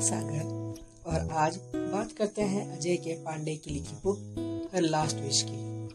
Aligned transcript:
सागर। 0.00 0.60
और 1.06 1.28
आज 1.32 1.56
बात 1.76 2.12
करते 2.12 2.42
हैं 2.42 2.78
अजय 2.78 2.96
के 2.96 3.14
पांडे 3.14 3.56
की 3.56 3.70
लिखी 3.70 3.94
बुक 4.04 4.70
हर 4.74 4.80
लास्ट 4.82 5.16
विश 5.16 5.42
की। 5.42 5.88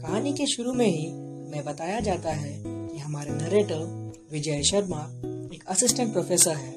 कहानी 0.00 0.32
के 0.32 0.46
शुरू 0.46 0.72
में 0.72 0.86
ही 0.86 1.06
हमें 1.06 1.64
बताया 1.64 2.00
जाता 2.00 2.30
है 2.30 2.62
कि 2.66 2.98
हमारे 2.98 3.30
नरेटर 3.30 4.12
विजय 4.32 4.62
शर्मा 4.62 5.00
एक 5.54 5.64
असिस्टेंट 5.68 6.12
प्रोफेसर 6.12 6.56
है, 6.56 6.74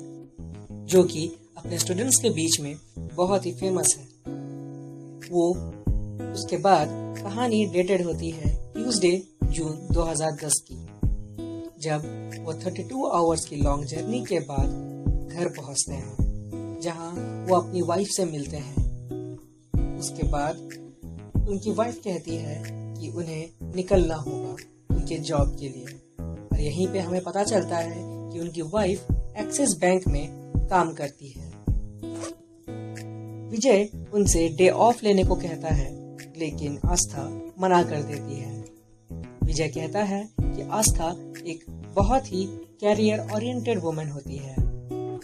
जो 0.85 1.03
कि 1.03 1.31
अपने 1.57 1.79
स्टूडेंट्स 1.79 2.17
के 2.17 2.29
बीच 2.29 2.59
में 2.59 2.75
बहुत 3.15 3.45
ही 3.45 3.53
फ़ेमस 3.53 3.97
है। 3.97 4.05
वो 5.29 5.53
उसके 6.33 6.57
बाद 6.57 6.87
कहानी 7.23 7.65
डेटेड 7.65 8.05
होती 8.05 8.29
है 8.29 8.73
ट्यूसडे 8.73 9.23
जून 9.43 9.87
2010 9.91 10.53
की, 10.71 10.75
जब 11.79 12.01
वो 12.45 12.53
32 12.53 13.11
आवर्स 13.11 13.45
की 13.45 13.55
लॉन्ग 13.55 13.85
जर्नी 13.85 14.25
के 14.25 14.39
बाद 14.39 14.87
घर 15.33 15.49
पहुँचते 15.49 15.93
हैं। 15.93 16.26
जहाँ 16.87 17.11
वो 17.49 17.55
अपनी 17.55 17.81
वाइफ 17.81 18.07
से 18.07 18.25
मिलते 18.25 18.57
हैं। 18.57 18.75
उसके 19.99 20.23
बाद 20.23 20.55
उनकी 21.49 21.71
वाइफ 21.71 22.01
कहती 22.03 22.35
है 22.35 22.63
कि 22.95 23.09
उन्हें 23.09 23.75
निकलना 23.75 24.15
होगा 24.15 24.55
उनके 24.95 25.17
जॉब 25.17 25.57
के 25.59 25.69
लिए। 25.69 25.85
और 26.21 26.59
यहीं 26.59 26.87
पे 26.87 26.99
हमें 26.99 27.23
पता 27.23 27.43
चलता 27.43 27.77
है 27.77 28.31
कि 28.31 28.39
उनकी 28.39 28.61
वाइफ 28.61 29.07
एक्सिस 29.37 29.77
बैंक 29.77 30.07
में 30.07 30.51
काम 30.69 30.93
करती 30.93 31.29
है। 31.29 31.51
विजय 33.49 33.89
उनसे 34.13 34.49
डे 34.49 34.69
ऑफ़ 34.69 35.03
लेने 35.03 35.23
को 35.23 35.35
कहता 35.35 35.67
है, 35.67 36.17
लेकिन 36.37 36.79
आस्था 36.85 37.41
मना 37.61 37.83
कर 37.83 38.03
देती 38.03 38.39
है। 38.39 38.65
विजय 39.43 39.67
कहता 39.67 40.03
है 40.03 40.29
कि 40.41 40.61
आस्था 40.61 41.33
एक 41.47 41.65
बहुत 41.95 42.33
ही 42.33 42.45
कैरियर 42.81 43.19
ओरिएंटेड 43.19 43.79
वुमेन 43.79 44.09
होती 44.09 44.35
है, 44.35 44.55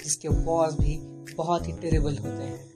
जिसके 0.04 0.30
बॉस 0.30 0.73
भी 0.73 1.12
बहुत 1.32 1.68
ही 1.68 1.72
टेरेबल 1.72 2.18
होते 2.18 2.44
हैं। 2.44 2.73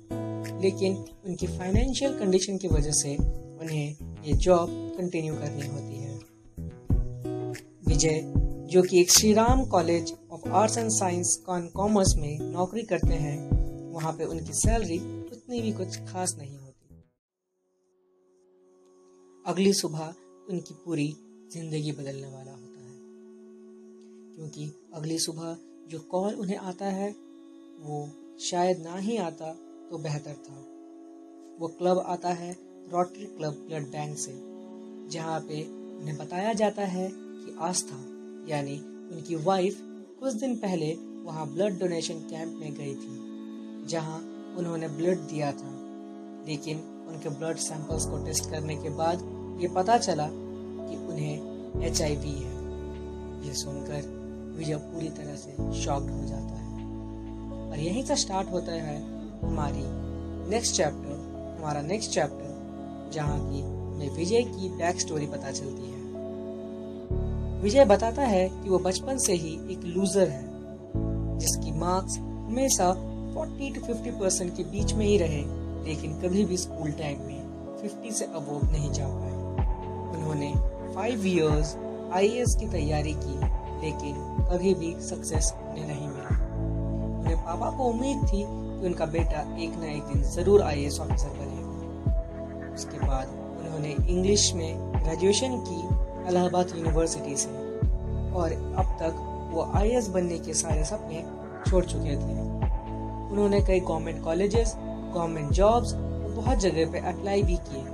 लेकिन 0.62 1.06
उनकी 1.26 1.48
फाइनेंशियल 1.48 2.20
कंडीशन 2.20 2.58
की 2.58 2.68
वजह 2.68 2.92
से 2.92 3.16
उन्हें 3.60 3.96
ये 4.24 4.34
जॉब 4.34 4.70
कंटिन्यू 4.70 5.36
करनी 5.36 5.68
होती 5.68 5.96
है। 5.96 6.20
विजय, 7.88 8.34
जो 8.68 8.82
कि 8.82 9.02
एक 9.02 9.12
Shri 9.12 9.34
Ram 9.34 9.66
college 9.66 10.16
of 10.32 10.50
arts 10.50 10.78
and 10.78 10.90
science 10.90 11.44
con 11.46 11.68
commerce 11.68 12.16
में 12.18 12.40
नौकरी 12.40 12.84
करते 12.84 13.14
हैं, 13.14 13.50
वहाँ 13.92 14.14
पे 14.14 14.26
उनकी 14.26 14.54
सैलरी 14.54 14.98
उतनी 15.20 15.62
भी 15.62 15.72
कुछ 15.72 15.98
खास 15.98 16.36
नहीं 16.38 16.58
होती। 16.58 17.04
अगली 19.46 19.74
सुबह 19.74 20.14
उनकी 20.50 20.74
पूरी 20.86 21.16
ज़िंदगी 21.54 21.92
बदलने 21.92 22.28
वाला 22.28 22.52
होता 22.52 22.82
है। 22.82 22.98
क्योंकि 24.36 24.90
अगली 24.94 25.20
सुबह 25.20 25.58
जो 25.88 26.00
कॉल 26.00 26.34
उन्हें 26.34 26.58
आता 26.58 26.86
है, 26.86 27.10
वो 27.80 28.10
शायद 28.40 28.80
ना 28.80 28.96
ही 28.96 29.18
आता 29.18 29.52
तो 29.92 29.98
बेहतर 29.98 30.34
था। 30.46 30.56
वो 31.60 31.68
क्लब 31.68 32.00
आता 32.08 32.30
है 32.30 32.52
रोटरी 32.90 33.26
क्लब 33.28 33.54
ब्लड 33.68 33.84
बैंक 33.84 34.18
से, 34.18 34.34
जहाँ 35.10 35.40
पे 35.40 35.64
उन्हें 35.98 36.18
बताया 36.18 36.54
जाता 36.54 36.86
है 36.86 37.10
कि 37.14 37.56
आस्था, 37.60 37.98
यानी 38.48 38.78
उनकी 39.12 39.36
वाइफ 39.36 39.78
कुछ 40.20 40.34
दिन 40.34 40.56
पहले 40.56 40.94
वहाँ 41.26 41.48
ब्लड 41.48 41.80
डोनेशन 41.80 42.20
कैंप 42.30 42.60
में 42.60 42.74
गई 42.74 42.94
थी, 42.96 43.88
जहाँ 43.88 44.20
उन्होंने 44.58 44.88
ब्लड 44.88 45.20
दिया 45.20 45.52
था। 45.52 45.74
लेकिन 46.48 46.78
उनके 47.10 47.30
ब्लड 47.30 47.58
सैंपल्स 47.58 48.06
को 48.06 48.26
टेस्ट 48.26 48.50
करने 48.50 48.76
के 48.76 48.90
बाद 48.90 49.20
ये 49.62 49.68
पता 49.68 49.98
चला 49.98 50.28
कि 50.30 50.96
उन्हें 51.08 51.84
एचआईवी 51.84 52.34
है। 52.34 52.56
ये 53.48 53.54
सुनकर 53.54 54.16
विजय 54.58 54.76
पूरी 54.76 55.10
तरह 55.10 55.36
से 55.36 55.82
शॉक्ड 55.82 56.10
हो 56.10 56.24
जाता। 56.26 56.47
और 57.78 57.84
यहीं 57.84 58.04
से 58.04 58.16
स्टार्ट 58.16 58.52
होता 58.52 58.72
है 58.72 58.96
हमारी 59.42 59.82
नेक्स्ट 60.50 60.76
चैप्टर 60.76 61.58
हमारा 61.60 61.82
नेक्स्ट 61.82 62.12
चैप्टर 62.12 63.12
जहाँ 63.14 63.38
की 63.40 63.62
हमें 63.62 64.16
विजय 64.16 64.42
की 64.42 64.70
बैक 64.70 65.00
स्टोरी 65.00 65.26
पता 65.26 65.52
चलती 65.52 65.90
है। 65.90 66.00
विजय 67.62 67.86
बताता 67.86 68.22
है 68.22 68.50
कि 68.50 68.70
वो 68.70 68.80
बचपन 68.80 69.18
से 69.18 69.34
ही 69.34 69.54
एक 69.72 69.84
लूजर 69.84 70.28
है, 70.28 70.44
जिसकी 71.38 71.72
मार्क्स 71.72 72.18
हमेशा 72.18 72.90
40 73.36 73.72
टू 73.76 73.82
50 73.82 74.20
परसेंट 74.20 74.58
के 74.58 74.64
बीच 74.64 74.94
में 74.94 75.06
ही 75.06 75.18
रहे, 75.18 75.44
लेकिन 75.86 76.22
कभी 76.22 76.46
भी 76.46 76.58
स्कूल 76.58 76.92
टाइम 76.92 77.20
में 77.20 77.78
50 77.84 78.12
से 78.12 78.26
अबोव 78.26 78.72
नहीं 78.72 78.92
जा 78.92 79.08
पाए। 79.08 79.36
उन्होंने 80.18 80.54
फाइव 80.96 81.26
इयर्स 81.26 81.76
आईएएस 82.14 82.56
की 82.56 82.68
तैयारी 82.70 83.14
की, 83.14 83.40
लेकिन 83.86 84.16
कभी 84.52 84.74
भी 84.74 84.96
सक्सेस 85.00 85.54
नहीं। 85.56 86.07
पापा 87.48 87.70
को 87.78 87.84
उम्मीद 87.84 88.24
थी 88.24 88.44
कि 88.44 88.86
उनका 88.88 89.06
बेटा 89.14 89.42
एक 89.64 89.78
न 89.80 89.84
एक 89.90 90.04
दिन 90.04 90.24
ज़रूर 90.32 90.62
आई 90.62 90.84
एस 90.86 91.00
ऑफिसर 91.00 91.30
बनेगा 91.38 92.74
उसके 92.74 92.98
बाद 93.08 93.28
उन्होंने 93.60 93.96
इंग्लिश 94.10 94.54
में 94.54 94.94
ग्रेजुएशन 94.96 95.58
की 95.68 95.80
इलाहाबाद 96.30 96.72
यूनिवर्सिटी 96.78 97.36
से। 97.36 97.50
और 98.38 98.54
अब 98.54 98.98
तक 99.02 99.20
वो 99.52 99.62
आई 99.76 100.00
बनने 100.14 100.38
के 100.40 100.54
सारे 100.54 100.84
सपने 100.86 101.24
छोड़ 101.70 101.84
चुके 101.86 102.16
थे। 102.16 102.36
उन्होंने 103.32 103.62
कई 103.68 103.80
गवर्नमेंट 103.80 104.24
कॉलेजेस 104.24 104.74
गवर्नमेंट 104.78 105.52
जॉब्स 105.52 105.94
और 105.94 106.34
बहुत 106.36 106.58
जगह 106.60 106.92
पे 106.92 107.00
अप्लाई 107.10 107.44
भी 107.44 107.56
किए। 107.70 107.86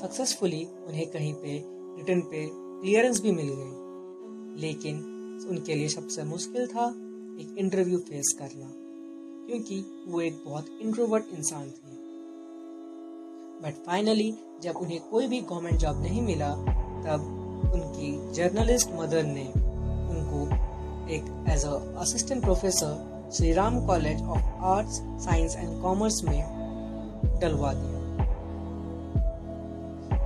सक्सेसफुली 0.00 0.64
उन्हें 0.86 1.06
कहीं 1.10 1.34
पे 1.34 1.52
रिटर्न 1.98 2.20
पे 2.30 2.46
क्लियरेंस 2.52 3.20
भी 3.22 3.32
मिल 3.32 3.48
गई 3.50 4.60
लेकिन 4.60 4.96
उनके 5.50 5.74
लिए 5.74 5.88
सबसे 5.88 6.22
मुश्किल 6.24 6.66
था 6.66 6.86
एक 7.38 7.54
इंटरव्यू 7.58 7.98
फेस 7.98 8.36
करना। 8.38 8.72
क्योंकि 9.46 10.04
वो 10.08 10.20
एक 10.20 10.42
बहुत 10.46 10.66
इंट्रोवर्ट 10.80 11.24
इंसान 11.34 11.62
थे। 11.62 11.98
बट 13.62 13.74
फाइनली 13.86 14.34
जब 14.62 14.76
उन्हें 14.76 15.00
कोई 15.00 15.28
भी 15.28 15.40
गवर्नमेंट 15.40 15.76
जॉब 15.76 16.02
नहीं 16.02 16.22
मिला, 16.22 16.54
तब 17.06 17.20
उनकी 17.74 18.32
जर्नलिस्ट 18.32 18.90
मदर 18.92 19.22
ने 19.22 19.46
उनको 20.10 20.46
एक 21.08 21.44
as 21.48 21.64
assistant 21.96 22.42
professor 22.42 23.24
Shri 23.32 23.52
Ram 23.52 23.86
college 23.86 24.22
of 24.22 24.42
arts 24.60 24.92
science 25.02 25.56
and 25.56 25.82
commerce 25.82 26.24
में 26.24 26.42
डलवा 27.40 27.72
दिया। 27.74 27.98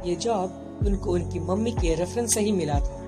ये 0.06 0.16
जॉब 0.16 0.78
उनको 0.86 1.12
उनकी 1.12 1.38
मम्मी 1.38 1.72
के 1.72 1.94
रेफरेंस 1.94 2.34
से 2.34 2.40
ही 2.40 2.52
मिला 2.52 2.80
था। 2.80 3.02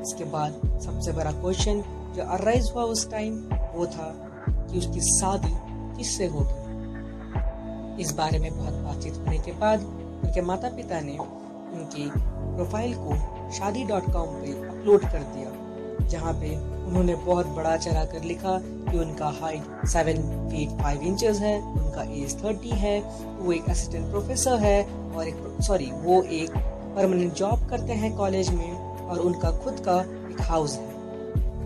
इसके 0.00 0.24
बाद 0.24 0.80
सबसे 0.82 1.12
बड़ा 1.12 1.32
क्वेश्चन 1.32 1.84
जो 2.14 2.22
अराइज 2.34 2.70
हुआ 2.74 2.82
उस 2.92 3.10
टाइम 3.10 3.34
वो 3.74 3.86
था 3.88 4.12
कि 4.42 4.78
उसकी 4.78 5.00
शादी 5.10 5.52
किससे 5.96 6.26
होगी। 6.26 8.02
इस 8.02 8.12
बारे 8.14 8.38
में 8.38 8.50
बहुत 8.56 8.74
बातचीत 8.74 9.16
होने 9.16 9.38
के 9.38 9.52
बाद 9.60 9.84
उनके 10.24 10.40
माता 10.42 10.68
पिता 10.76 11.00
ने 11.00 11.16
उनकी 11.18 12.10
प्रोफ़ाइल 12.16 12.94
को 12.96 13.16
शादी 13.52 13.84
डॉट 13.84 14.12
कॉम 14.12 14.34
पे 14.34 14.52
अपलोड 14.68 15.02
कर 15.02 15.22
दिया, 15.34 16.08
जहाँ 16.08 16.32
पे 16.34 16.56
उन्होंने 16.56 17.14
बहुत 17.16 17.46
बड़ा 17.56 17.76
चढ़ा 17.76 18.04
कर 18.04 18.22
लिखा 18.24 18.58
कि 18.62 18.98
उनका 18.98 19.28
height 19.40 19.86
seven 19.88 20.48
feet 20.50 20.70
five 20.82 21.02
inches 21.02 21.38
है, 21.40 21.56
उनका 21.62 22.02
एज 22.14 22.36
थर्टी 22.44 22.70
है, 22.76 23.00
वो 23.38 23.52
एक 23.52 23.68
असिस्टेंट 23.70 24.10
प्रोफेसर 24.10 24.58
है 24.58 24.82
और 25.14 25.28
एक 25.28 25.36
सॉरी 25.62 25.90
वो 25.94 26.22
एक 26.22 26.56
परमानेंट 26.96 27.32
जॉब 27.34 27.68
करते 27.70 27.92
हैं 27.94 28.14
कॉलेज 28.16 28.50
में 28.50 28.72
और 28.72 29.18
उनका 29.20 29.50
खुद 29.58 29.80
का 29.88 30.00
एक 30.30 30.40
हाउस 30.40 30.76
है। 30.76 30.89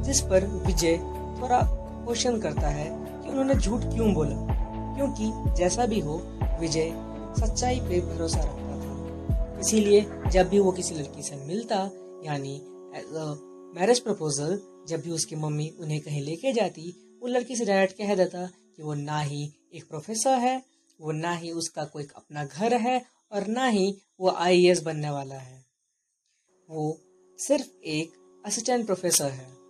जिस 0.04 0.20
पर 0.20 0.46
विजय 0.66 0.96
थोड़ा 1.40 1.62
क्वेश्चन 2.04 2.40
करता 2.40 2.68
है 2.68 2.86
कि 3.22 3.28
उन्होंने 3.28 3.54
झूठ 3.54 3.80
क्यों 3.80 4.14
बोला? 4.14 4.36
क्योंकि 4.96 5.56
जैसा 5.56 5.86
भी 5.86 6.00
हो, 6.00 6.20
विजय 6.60 6.92
सच्चाई 7.40 7.80
पे 7.80 8.00
भरोसा 8.00 8.38
रखता 8.38 8.74
था। 8.80 9.60
इसीलिए 9.60 10.06
जब 10.30 10.48
भी 10.48 10.58
वो 10.58 10.72
किसी 10.72 10.94
लड़की 10.94 11.22
से 11.22 11.36
मिलता, 11.36 11.90
यानी 12.24 12.60
मैरिज 13.80 14.00
प्रपोजल, 14.00 14.60
जब 14.88 15.00
भी 15.00 15.10
उसकी 15.10 15.36
मम्मी 15.36 15.68
उन्हें 15.80 16.00
कहीं 16.00 16.22
लेके 16.22 16.52
जाती, 16.52 17.18
वो 17.22 17.28
लड़की 17.28 17.56
से 17.56 17.64
डायरेक्ट 17.64 17.98
कह 17.98 18.14
देता 18.14 18.46
कि 18.76 18.82
वो 18.82 18.94
ना 18.94 19.20
ही 19.20 19.52
एक 19.74 19.88
प्रोफेसर 19.88 20.38
है, 20.38 20.62
वो 21.00 21.12
ना 21.12 21.32
ही 21.32 21.50
उसका 21.50 21.84
कोई 21.84 22.08
अपना 22.16 22.44
घर 22.44 22.74
है, 22.74 23.04
और 23.32 23.46
ना 23.46 23.66
ही 23.66 23.98
वो 24.20 24.30
आईएएस 24.30 24.82
बनने 24.82 25.10
वाला 25.10 25.34
है। 25.34 25.64
वो 26.70 26.98
सिर्फ़ 27.38 27.66
एक 27.84 28.12
असिस्टेंट 28.46 28.86
प्रोफेसर 28.86 29.30
है। 29.30 29.63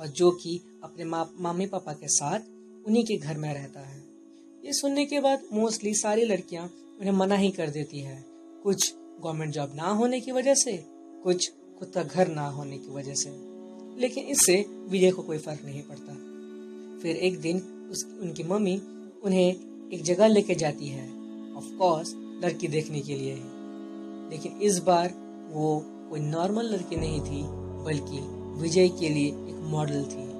और 0.00 0.06
जो 0.06 0.30
कि 0.30 0.60
अपने 0.84 1.04
मम्मी 1.04 1.66
पापा 1.66 1.92
के 1.92 2.08
साथ 2.08 2.40
उन्हीं 2.86 3.04
के 3.04 3.16
घर 3.16 3.38
में 3.38 3.54
रहता 3.54 3.80
है। 3.80 4.04
ये 4.64 4.72
सुनने 4.72 5.06
के 5.06 5.20
बाद 5.20 5.42
मोस्टली 5.52 5.94
सारी 5.94 6.22
लड़कियाँ 6.22 6.64
उन्हें 6.98 7.12
मना 7.12 7.34
ही 7.34 7.50
कर 7.50 7.70
देती 7.70 8.00
है। 8.00 8.24
कुछ 8.62 8.94
गवर्नमेंट 8.96 9.52
जॉब 9.52 9.72
ना 9.74 9.88
होने 9.88 10.20
की 10.20 10.32
वजह 10.32 10.54
से, 10.54 10.84
कुछ 11.24 11.52
खुद 11.78 11.88
का 11.88 12.02
घर 12.02 12.28
ना 12.28 12.48
होने 12.48 12.78
की 12.78 12.90
वजह 12.90 13.14
से। 13.14 13.30
लेकिन 14.00 14.24
इससे 14.24 14.64
विजय 14.68 15.10
को 15.10 15.22
कोई 15.22 15.38
फ़र्क 15.38 15.64
नहीं 15.64 15.82
पड़ता। 15.82 16.12
फिर 17.02 17.16
एक 17.16 17.40
दिन 17.40 17.88
उस, 17.92 18.04
उनकी 18.20 18.42
मम्मी 18.42 18.82
उन्हें 19.22 19.56
एक 19.92 20.02
जगह 20.02 20.26
लेके 20.26 20.54
जाती 20.54 20.86
है 20.86 21.08
ऑफ़ 21.54 21.64
कोर्स 21.64 22.12
लड़की 22.16 22.68
देखने 22.68 23.00
के 23.00 23.14
लिए। 23.14 23.34
लेकिन 24.30 24.60
इस 24.62 24.78
बार 24.78 25.14
वो 25.50 25.84
कोई 26.10 26.20
नॉर्मल 26.20 26.64
लड़की 26.64 26.96
नहीं 26.96 27.20
थी, 27.20 27.42
बल्कि 27.84 28.39
विजय 28.60 28.88
के 28.88 29.08
लिए 29.08 29.26
एक 29.26 29.60
मॉडल 29.62 30.04
थी। 30.04 30.30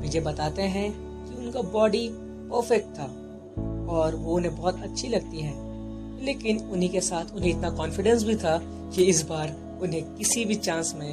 विजय 0.00 0.20
बताते 0.20 0.62
हैं 0.62 0.92
कि 1.26 1.44
उनका 1.44 1.62
बॉडी 1.62 2.08
परफेक्ट 2.12 2.98
था 2.98 3.04
और 3.88 4.16
वो 4.16 4.34
उन्हें 4.34 4.56
बहुत 4.56 4.82
अच्छी 4.82 5.08
लगती 5.08 5.40
है। 5.40 5.72
लेकिन 6.24 6.58
उन्हीं 6.58 6.90
के 6.90 7.00
साथ 7.00 7.34
उन्हें 7.34 7.50
इतना 7.50 7.70
कॉन्फिडेंस 7.70 8.24
भी 8.24 8.36
था 8.36 8.58
कि 8.94 9.04
इस 9.04 9.28
बार 9.28 9.78
उन्हें 9.82 10.14
किसी 10.14 10.44
भी 10.44 10.54
चांस 10.54 10.94
में 10.96 11.08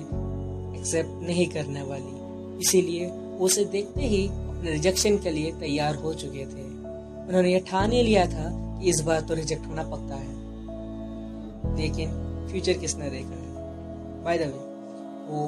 एक्सेप्ट 0.80 1.28
नहीं 1.28 1.48
करने 1.48 1.82
वाली। 1.82 2.20
इसीलिए 2.58 3.10
उसे 3.40 3.66
देखते 3.66 4.02
ही 4.02 4.28
अपने 4.28 4.72
रिजेक्शन 4.72 5.18
के 5.18 5.30
लिए 5.30 5.52
तैयार 5.52 5.96
हो 5.96 6.14
चुके 6.14 6.40
थे। 6.40 6.70
उन्होंने 7.28 7.54
यह 7.54 7.60
ठान 7.60 7.92
ही 7.92 8.04
लिया 8.04 8.26
था 8.26 8.80
कि 8.80 8.90
इस 8.90 9.02
बार 9.02 9.22
तो 9.22 9.34
रिजेक्ट 9.34 9.68
होना 9.68 9.84
पक्का 9.84 10.16
है। 10.16 10.40
लेकिन 11.82 12.10
फ्यूचर 12.52 12.74
किसने 12.74 13.10
देखा 13.10 13.30
है? 13.30 13.50
बाय 14.24 14.38
द 14.38 14.42
वे 14.42 14.70
वो 15.30 15.48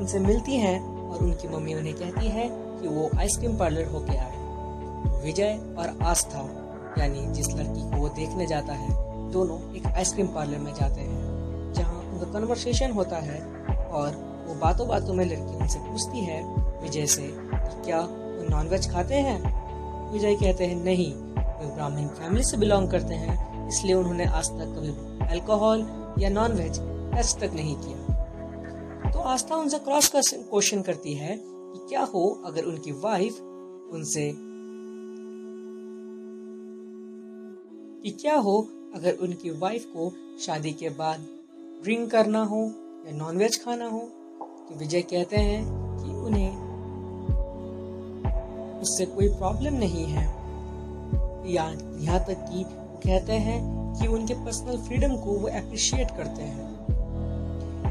उनसे 0.00 0.18
मिलती 0.18 0.56
हैं 0.56 0.78
और 1.08 1.18
उनकी 1.18 1.48
मम्मी 1.48 1.74
उन्हें 1.74 1.94
कहती 1.94 2.28
है 2.28 2.48
कि 2.80 2.88
वो 2.88 3.10
आइसक्रीम 3.18 3.56
पार्लर 3.58 3.84
होके 3.84 4.16
आए। 4.16 4.38
विजय 5.24 5.58
और 5.78 5.98
आस्था, 6.02 6.40
यानी 6.98 7.26
जिस 7.32 7.48
लड़की 7.50 7.90
को 7.90 7.96
वो 7.96 8.08
देखने 8.08 8.46
जाता 8.46 8.72
है, 8.72 8.88
दोनों 9.32 9.58
एक 9.76 9.86
आइसक्रीम 9.86 10.26
पार्लर 10.26 10.58
में 10.58 10.72
जाते 10.74 11.00
हैं, 11.00 11.72
जहाँ 11.72 12.00
उनका 12.02 12.32
कन्वर्सेशन 12.32 12.92
होता 12.92 13.16
है 13.16 13.40
और 13.92 14.16
वो 14.48 14.54
बातों 14.54 14.88
बातों 14.88 15.14
में 15.14 15.24
लड़की 15.24 15.56
उनसे 15.56 15.78
पूछती 15.80 16.24
है, 16.24 16.42
विजय 16.82 17.06
से 17.06 17.22
कि 17.22 17.82
क्या 17.84 18.00
वो 18.00 18.48
नॉनवेज 18.50 18.90
खाते 18.92 19.14
हैं? 19.14 19.38
विजय 20.12 20.34
कहते 20.34 20.66
हैं, 20.66 20.82
नहीं, 20.84 21.12
वो 21.12 21.74
ब्राह्मण 21.74 22.06
फैमिली 22.18 22.44
से 22.44 22.56
बिलोंग 22.56 22.90
करते 22.90 23.14
हैं, 23.14 23.68
इसलिए 23.68 23.94
उन्होंने 23.94 24.24
आज 24.24 24.50
तक 24.50 24.74
कभी 24.76 25.28
अल्कोहल 25.28 25.86
या 26.18 26.30
नॉनवेज 26.30 26.80
टच 27.14 27.36
तक 27.40 27.54
नहीं 27.54 27.76
किया। 27.76 27.99
तो 29.12 29.18
आस्था 29.18 29.56
उनसे 29.56 29.78
क्रॉस 29.78 30.10
क्वेश्चन 30.14 30.82
करती 30.82 31.14
है 31.14 31.36
कि 31.44 31.88
क्या 31.88 32.02
हो 32.02 32.42
अगर 32.46 32.64
उनकी 32.64 32.92
वाइफ 32.92 33.40
उनसे 33.92 34.32
कि 38.02 38.10
क्या 38.10 38.36
हो 38.36 38.68
अगर 38.94 39.14
उनकी 39.14 39.50
वाइफ 39.50 39.84
को 39.96 40.12
शादी 40.40 40.72
के 40.72 40.88
बाद 40.88 41.26
ड्रिंक 41.82 42.10
करना 42.10 42.42
हो 42.44 42.62
या 43.06 43.12
नॉनवेज 43.12 43.64
खाना 43.64 43.86
हो? 43.86 43.98
तो 44.68 44.78
विजय 44.78 45.02
कहते 45.02 45.36
हैं 45.36 45.64
कि 45.98 46.10
उन्हें 46.26 46.70
उससे 48.80 49.06
कोई 49.06 49.28
प्रॉब्लम 49.28 49.74
नहीं 49.74 50.04
है। 50.04 50.26
या 51.52 51.64
यहाँ 51.98 52.20
तक 52.20 52.46
कि 52.52 52.64
कहते 53.08 53.32
हैं 53.32 53.60
कि 53.94 54.06
उनके 54.06 54.34
पर्सनल 54.34 54.78
फ्रीडम 54.78 55.16
को 55.16 55.30
वो 55.30 55.48
अप्रिशिएट 55.48 56.10
करते 56.10 56.42
हैं। 56.42 56.69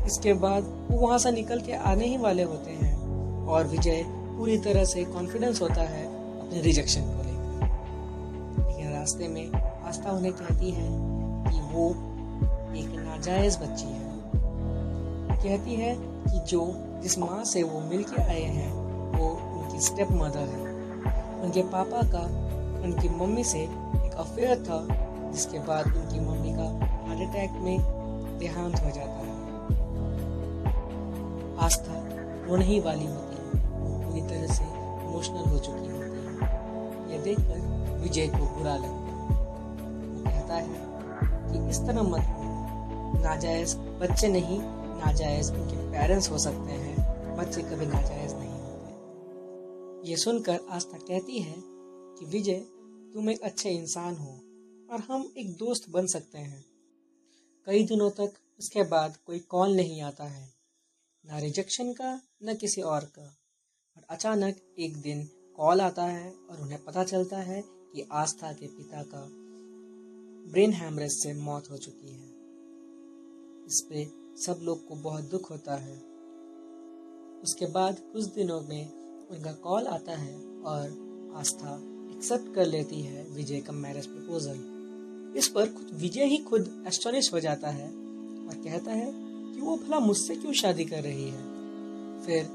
इसके 0.09 0.33
बाद 0.33 0.88
वो 0.91 0.97
वहाँ 0.97 1.17
से 1.17 1.31
निकल 1.31 1.59
के 1.61 1.73
आने 1.73 2.06
ही 2.06 2.17
वाले 2.17 2.44
होते 2.44 2.71
हैं। 2.71 3.00
और 3.45 3.67
विजय 3.67 4.03
पूरी 4.07 4.57
तरह 4.57 4.85
से 4.85 5.03
कॉन्फिडेंस 5.03 5.61
होता 5.61 5.81
है 5.81 6.06
अपने 6.39 6.61
रिजेक्शन 6.61 7.01
को 7.01 7.23
लेकर। 7.23 7.67
लेकिन 8.67 8.91
रास्ते 8.91 9.27
में 9.27 9.51
आस्था 9.88 10.11
उन्हें 10.11 10.33
कहती 10.33 10.71
है 10.71 10.89
कि 11.51 11.59
वो 11.73 11.89
एक 12.75 12.95
नाजायज 13.07 13.57
बच्ची 13.57 13.85
है। 13.85 14.09
कहती 15.44 15.75
है 15.75 15.95
कि 16.00 16.39
जो 16.39 16.73
जिस 17.03 17.19
माँ 17.19 17.44
से 17.44 17.63
वो 17.63 17.79
मिल 17.79 18.03
के 18.03 18.21
आए 18.21 18.41
हैं, 18.41 18.71
वो 19.17 19.27
उनकी 19.29 19.79
स्टेप 19.79 20.07
मदर 20.11 20.39
है। 20.39 20.63
उनके 21.41 21.63
पापा 21.63 22.01
का, 22.01 22.25
उनकी 22.83 23.09
मम्मी 23.09 23.44
से 23.44 23.59
एक 23.59 24.15
अफेयर 24.17 24.56
था, 24.56 24.88
जिसके 25.31 25.59
बाद 25.59 25.85
उनकी 25.85 26.19
मम्मी 26.19 26.53
का 26.53 26.85
हार्ट 27.07 27.29
अटैक 27.29 27.51
में 27.51 28.00
देहांत 28.39 28.75
हो 28.75 28.91
जाता 28.91 29.19
आस्था 31.59 31.95
रोने 32.45 32.65
ही 32.65 32.79
वाली 32.79 33.06
होती। 33.06 33.35
है 33.35 33.69
वो 33.79 34.00
पूरी 34.00 34.21
तरह 34.21 34.47
से 34.47 34.63
इमोशनल 34.63 35.50
हो 35.50 35.59
चुकी 35.59 35.91
होती 35.91 35.95
है। 35.95 37.11
यह 37.11 37.23
देखकर 37.23 37.97
विजय 38.03 38.27
को 38.27 38.38
बुरा 38.38 38.75
लगता 38.75 38.89
है। 38.89 39.27
वो 40.09 40.23
कहता 40.23 40.56
है 40.56 40.89
कि 41.51 41.69
इस 41.69 41.79
तरह 41.79 42.01
मत 42.01 42.35
नाजायज 43.21 43.75
बच्चे 43.75 44.27
नहीं, 44.27 44.59
नाजायज 45.06 45.51
उनके 45.51 45.91
पेरेंट्स 45.91 46.31
हो 46.31 46.38
सकते 46.38 46.71
हैं। 46.71 47.09
बच्चे 47.38 47.61
कभी 47.61 47.85
नाजायज 47.85 48.33
नहीं 48.33 48.50
होते। 48.50 50.09
ये 50.09 50.17
सुनकर 50.17 50.59
आस्था 50.71 50.97
कहती 50.97 51.39
है 51.39 51.56
कि 51.57 52.25
विजय, 52.25 52.59
तुम 53.13 53.29
एक 53.29 53.41
अच्छे 53.41 53.69
इंसान 53.69 54.15
हो 54.15 54.39
और 54.94 55.03
हम 55.11 55.33
एक 55.38 55.53
दोस्त 55.53 55.89
बन 55.89 56.06
सकते 56.06 56.38
हैं। 56.38 56.65
कई 57.65 57.83
दिनों 57.83 58.09
तक 58.09 58.33
उसके 58.59 58.83
बाद 58.83 59.17
कोई 59.25 59.39
कॉल 59.39 59.75
नहीं 59.75 60.01
आता 60.01 60.23
है। 60.23 60.58
ना 61.25 61.39
रिजेक्शन 61.39 61.94
का, 61.94 62.21
न 62.44 62.56
किसी 62.56 62.81
और 62.81 63.04
का। 63.04 63.38
और 63.98 64.04
अचानक 64.10 64.56
एक 64.80 65.01
दिन 65.01 65.30
कॉल 65.56 65.81
आता 65.81 66.04
है 66.04 66.33
और 66.50 66.62
उन्हें 66.62 66.83
पता 66.83 67.04
चलता 67.04 67.38
है 67.38 67.63
कि 67.68 68.07
आस्था 68.12 68.54
के 68.54 68.68
पिता 68.68 69.04
का 69.04 69.27
ब्रेन 70.51 70.74
हैमरेज 70.74 71.12
से 71.12 71.33
मौत 71.33 71.69
हो 71.71 71.77
चुकी 71.77 72.07
है। 72.07 72.27
इस 73.66 73.88
पे 73.89 74.06
सब 74.42 74.60
लोग 74.63 74.88
को 74.88 74.95
बहुत 74.95 75.24
दुख 75.24 75.51
होता 75.51 75.75
है। 75.75 75.98
उसके 77.44 77.66
बाद 77.66 78.00
कुछ 78.00 78.25
दिनों 78.25 78.62
में 78.62 78.92
उनका 79.27 79.54
कॉल 79.54 79.88
आता 79.88 80.16
है 80.16 80.36
और 80.62 80.88
आस्था 81.36 81.75
एक्सेप्ट 82.16 82.56
कर 82.56 82.66
लेती 82.66 83.01
है 83.01 83.30
विजय 83.30 83.62
का 83.62 83.74
मैरिज 83.74 84.06
प्रपोजल 84.06 85.36
इस 85.38 85.48
पर 85.48 85.74
खुद 85.74 85.89
विजय 85.94 86.25
ही 86.25 86.38
खुद 86.38 86.86
एस्टोनिश 86.88 87.33
हो 87.33 87.39
जाता 87.39 87.69
है 87.69 87.88
और 88.48 88.62
कहता 88.63 88.92
है 88.92 89.28
कि 89.59 89.65
वो 89.65 89.75
भला 89.75 90.00
मुझसे 90.00 90.35
क्यों 90.35 90.53
शादी 90.53 90.85
कर 90.85 91.03
रही 91.03 91.29
है? 91.29 91.38
फिर 92.21 92.45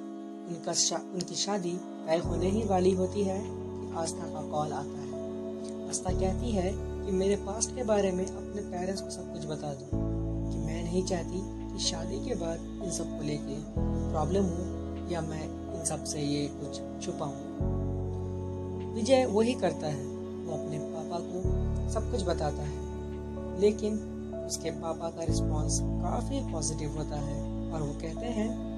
उनका 0.49 0.73
शा, 0.73 0.97
उनकी 0.97 1.35
शादी 1.35 1.73
तय 2.06 2.17
होने 2.17 2.51
ही 2.51 2.65
वाली 2.65 2.91
होती 2.91 3.23
है 3.23 3.41
कि 3.45 3.97
आस्था 3.97 4.25
का 4.25 4.51
कॉल 4.51 4.73
आता 4.73 5.01
है। 5.01 5.89
आस्था 5.89 6.12
कहती 6.12 6.51
है 6.51 6.73
कि 7.06 7.12
मेरे 7.12 7.37
पास्ट 7.37 7.71
के 7.71 7.85
बारे 7.85 8.12
में 8.12 8.27
अपने 8.27 8.62
पेरेंट्स 8.62 9.03
को 9.03 9.11
सब 9.11 9.33
कुछ 9.33 9.45
बता 9.45 9.75
दो 9.75 9.89
कि 10.51 10.59
मैं 10.59 10.85
नहीं 10.85 11.05
चाहती 11.05 11.41
कि 11.73 11.85
शादी 11.85 12.25
के 12.29 12.35
बाद 12.35 12.81
इन 12.85 12.91
सबको 12.91 13.23
लेके 13.23 13.61
प्रॉब्लम 14.11 14.45
हो 14.45 15.12
या 15.12 15.21
मैं 15.21 15.75
इन 15.79 15.85
सबसे 15.85 16.21
ये 16.21 16.51
कुछ 16.53 17.05
छुपाऊं। 17.06 17.35
विजय 18.95 19.27
वही 19.27 19.55
करता 19.55 19.87
है 19.87 20.06
वो 20.45 20.53
अपने 20.53 20.79
पापा 20.79 21.19
को 21.21 21.43
सब 21.91 22.11
कुछ 22.11 22.23
बताता 22.23 22.62
है 22.62 22.85
लेकिन 23.61 24.14
उसके 24.46 24.70
पापा 24.70 25.08
का 25.08 25.25
रिस्पांस 25.25 25.81
काफ़ी 25.82 26.52
पॉजिटिव 26.52 26.99
होता 26.99 27.17
है। 27.17 27.55
और 27.73 27.82
वो 27.82 27.93
कहते 27.93 28.26
हैं 28.26 28.75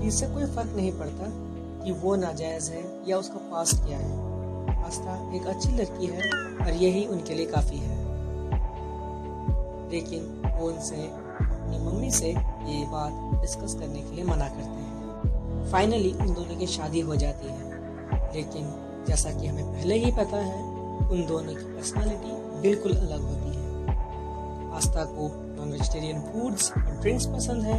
कि 0.00 0.06
इससे 0.06 0.26
कोई 0.26 0.44
फ़र्क 0.44 0.72
नहीं 0.76 0.92
पड़ता 0.92 1.24
कि 1.84 1.92
वो 1.92 2.16
नाजायज़ 2.16 2.70
है 2.70 3.10
या 3.10 3.18
उसका 3.18 3.36
पास 3.36 3.70
क्या 3.86 3.98
है। 3.98 4.30
आस्था 4.84 5.34
एक 5.34 5.46
अच्छी 5.46 5.68
लड़की 5.68 6.06
है 6.06 6.20
और 6.56 6.70
यही 6.70 7.06
उनके 7.06 7.34
लिए 7.34 7.46
काफ़ी 7.46 7.76
है। 7.76 8.10
लेकिन 9.90 10.42
वो 10.60 10.68
उनसे, 10.68 10.96
अपनी 10.96 11.78
मम्मी 11.78 12.10
से 12.10 12.28
ये 12.64 12.86
बात 12.86 13.40
डिस्कस 13.40 13.74
करने 13.74 14.00
के 14.00 14.14
लिए 14.14 14.24
मना 14.24 14.48
करते 14.48 14.60
हैं। 14.60 14.90
फाइनली 15.72 16.12
उन 16.12 16.34
दोनों 16.34 16.56
की 16.56 16.66
शादी 16.66 17.00
हो 17.00 17.16
जाती 17.16 17.46
है। 17.46 17.70
लेकिन 18.34 18.86
जैसा 19.08 19.32
कि 19.32 19.46
हमें 19.46 19.72
पहले 19.72 19.94
ही 19.94 20.12
पता 20.12 20.36
है, 20.36 20.64
उन 21.08 21.26
दोनों 21.26 21.54
की 21.54 21.64
पर्सनालिटी 21.64 22.60
बिल्कुल 22.60 22.92
अलग 22.92 23.22
होती 23.22 23.56
है। 23.56 23.59
आस्था 24.72 25.04
को 25.04 25.54
नॉन 25.56 25.72
वेजिटेरियन 25.72 26.20
फूड्स 26.20 26.72
और 26.72 27.00
ड्रिंक्स 27.00 27.26
पसंद 27.26 27.62
है, 27.62 27.78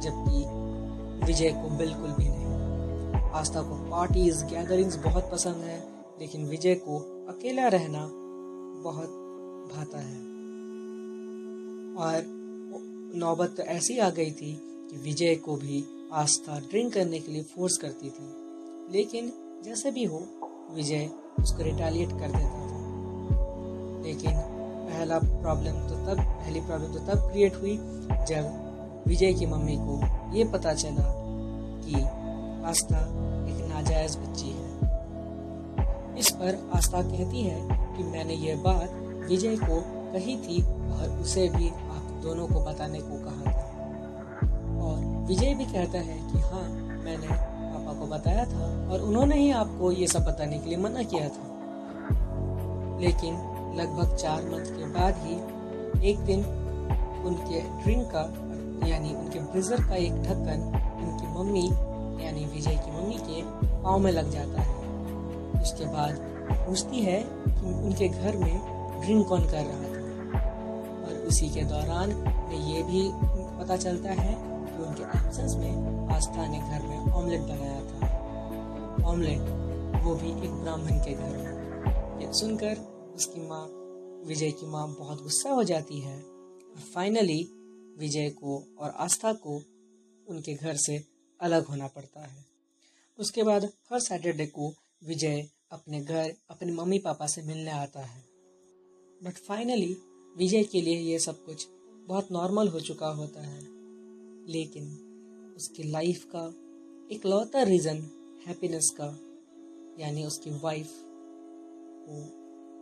जबकि 0.00 0.58
विजय 1.26 1.50
को 1.50 1.76
बिल्कुल 1.76 2.10
भी 2.10 2.28
नहीं। 2.28 2.38
आस्था 3.30 3.62
को 3.62 3.90
पार्टीज़ 3.90 4.44
गैदरिंग्स 4.44 4.96
बहुत 4.96 5.30
पसंद 5.32 5.56
है, 5.56 5.88
लेकिन 6.20 6.46
विजय 6.46 6.74
को 6.74 6.98
अकेला 7.28 7.68
रहना 7.68 8.08
बहुत 8.82 9.08
भाता 9.76 9.98
है। 9.98 10.18
और 11.96 12.22
नौबत 13.14 13.54
तो 13.56 13.62
ऐसी 13.62 13.98
आ 13.98 14.10
गई 14.10 14.30
थी 14.30 14.54
कि 14.90 14.96
विजय 14.96 15.34
को 15.34 15.56
भी 15.56 15.84
आस्था 16.12 16.60
ड्रिंक 16.60 16.92
करने 16.92 17.20
के 17.20 17.32
लिए 17.32 17.42
फोर्स 17.42 17.76
करती 17.76 18.10
थी। 18.10 18.48
लेकिन 18.92 19.32
जैसे 19.64 19.90
भी 19.90 20.04
हो, 20.04 20.22
विजय 20.74 21.10
उसको 21.40 21.62
रिटालिएट 21.62 22.08
कर 22.08 22.26
देता 22.26 22.38
था। 22.38 22.78
लेकिन 24.02 24.57
पहला 24.98 25.18
प्रॉब्लम 25.18 25.74
तो 25.88 25.94
तब, 26.06 26.20
पहली 26.20 26.60
प्रॉब्लम 26.60 26.92
तो 26.92 26.98
तब 26.98 27.28
क्रिएट 27.30 27.56
हुई 27.56 27.76
जब 28.28 29.04
विजय 29.06 29.32
की 29.32 29.46
मम्मी 29.46 29.76
को 29.80 30.00
ये 30.36 30.44
पता 30.44 30.72
चला 30.74 31.02
कि 31.84 32.00
आस्था 32.68 32.98
एक 33.48 33.60
नाजायज 33.68 34.16
बच्ची 34.16 34.48
है। 34.48 36.16
इस 36.18 36.30
पर 36.30 36.58
आस्था 36.74 37.02
कहती 37.02 37.42
है 37.42 37.60
कि 37.96 38.04
मैंने 38.04 38.34
यह 38.34 38.56
बात 38.56 38.92
विजय 39.28 39.56
को 39.56 39.80
कही 40.12 40.36
थी 40.36 40.62
और 40.62 41.18
उसे 41.20 41.48
भी 41.48 41.68
आप 41.68 42.10
दोनों 42.22 42.46
को 42.46 42.60
बताने 42.60 43.00
को 43.00 43.18
कहा 43.18 43.52
था। 43.52 43.64
और 44.82 45.04
विजय 45.28 45.54
भी 45.54 45.64
कहता 45.64 45.98
है 45.98 46.18
कि 46.32 46.40
हाँ 46.40 46.62
मैंने 47.04 47.26
पापा 47.26 47.98
को 48.00 48.06
बताया 48.06 48.44
था 48.44 48.66
और 48.92 49.00
उन्होंने 49.00 49.36
ही 49.36 49.50
आपको 49.50 49.92
ये 49.92 50.06
सब 50.06 50.24
बताने 50.24 50.58
के 50.58 50.68
लिए 50.68 50.78
मना 50.78 51.02
किया 51.02 51.28
था। 51.28 51.46
लेकिन 53.00 53.36
लगभग 53.78 54.16
चार 54.16 54.42
मंथ 54.42 54.66
के 54.76 54.86
बाद 54.92 55.14
ही 55.18 55.34
एक 56.10 56.18
दिन 56.18 56.44
उनके 57.26 57.60
ड्रिंक 57.82 58.06
का, 58.14 58.22
यानी 58.88 59.14
उनके 59.14 59.38
ब्रिजर 59.42 59.82
का 59.88 59.94
एक 59.96 60.22
ढक्कन 60.22 60.60
उनकी 61.04 61.26
मम्मी, 61.28 61.66
यानी 62.24 62.44
विजय 62.44 62.76
की 62.76 62.90
मम्मी 62.90 63.18
के 63.20 63.42
पाँव 63.82 63.98
में 63.98 64.10
लग 64.12 64.30
जाता 64.30 64.62
है। 64.62 64.76
उसके 65.62 65.86
बाद 65.86 66.18
पूछती 66.50 67.00
है 67.00 67.20
कि 67.22 67.72
उनके 67.84 68.08
घर 68.08 68.36
में 68.36 68.60
ड्रिंक 69.00 69.26
कौन 69.28 69.46
कर 69.46 69.64
रहा 69.64 69.82
था? 69.82 69.96
और 71.04 71.26
उसी 71.28 71.48
के 71.48 71.62
दौरान 71.64 72.10
ये 72.68 72.82
भी 72.82 73.10
पता 73.58 73.76
चलता 73.76 74.10
है 74.10 74.34
कि 74.34 74.82
उनके 74.82 75.02
एब्सेंस 75.18 75.54
में 75.56 76.08
आस्था 76.14 76.46
ने 76.46 76.58
घर 76.58 76.86
में 76.86 77.12
ऑमलेट 77.12 77.40
बनाया 77.40 77.80
था। 77.80 79.06
ऑमलेट 79.06 80.02
वो 80.04 80.14
भी 80.14 80.30
एक 80.44 80.52
ब्राह्मण 80.52 80.98
के 80.98 81.12
घर 81.14 81.36
में। 81.36 82.20
ये 82.20 82.32
सुनकर 82.32 82.97
उसकी 83.18 83.40
माँ, 83.40 83.68
विजय 84.26 84.50
की 84.50 84.66
माँ 84.66 84.94
बहुत 84.94 85.22
गुस्सा 85.22 85.50
हो 85.50 85.64
जाती 85.64 86.00
है। 86.00 86.22
और 86.70 86.80
फाइनली 86.94 87.48
विजय 87.98 88.30
को 88.30 88.76
और 88.78 88.90
आस्था 88.90 89.32
को 89.32 89.62
उनके 90.28 90.54
घर 90.54 90.76
से 90.76 91.04
अलग 91.40 91.64
होना 91.64 91.86
पड़ता 91.86 92.20
है। 92.20 92.44
उसके 93.18 93.42
बाद 93.42 93.64
हर 93.64 94.00
सैटरडे 94.00 94.46
को 94.46 94.74
विजय 95.04 95.48
अपने 95.70 96.00
घर, 96.00 96.34
अपने 96.50 96.72
मम्मी 96.72 96.98
पापा 96.98 97.26
से 97.26 97.42
मिलने 97.42 97.70
आता 97.70 98.00
है। 98.00 98.24
बट 99.22 99.34
फाइनली 99.36 99.96
विजय 100.36 100.64
के 100.64 100.80
लिए 100.80 100.98
ये 100.98 101.18
सब 101.18 101.44
कुछ 101.44 101.68
बहुत 102.06 102.32
नॉर्मल 102.32 102.68
हो 102.68 102.80
चुका 102.80 103.08
होता 103.08 103.40
है। 103.40 103.60
लेकिन 104.46 104.84
उसकी 105.56 105.82
लाइफ 105.82 106.24
का 106.34 106.48
एक 107.14 107.26
लौता 107.26 107.62
रीज़न 107.62 107.96
हैप्पीनेस 108.46 108.94
का, 109.00 109.06
यानी 110.02 110.24
उसकी 110.24 110.50
वाइफ 110.50 110.88
को 112.08 112.37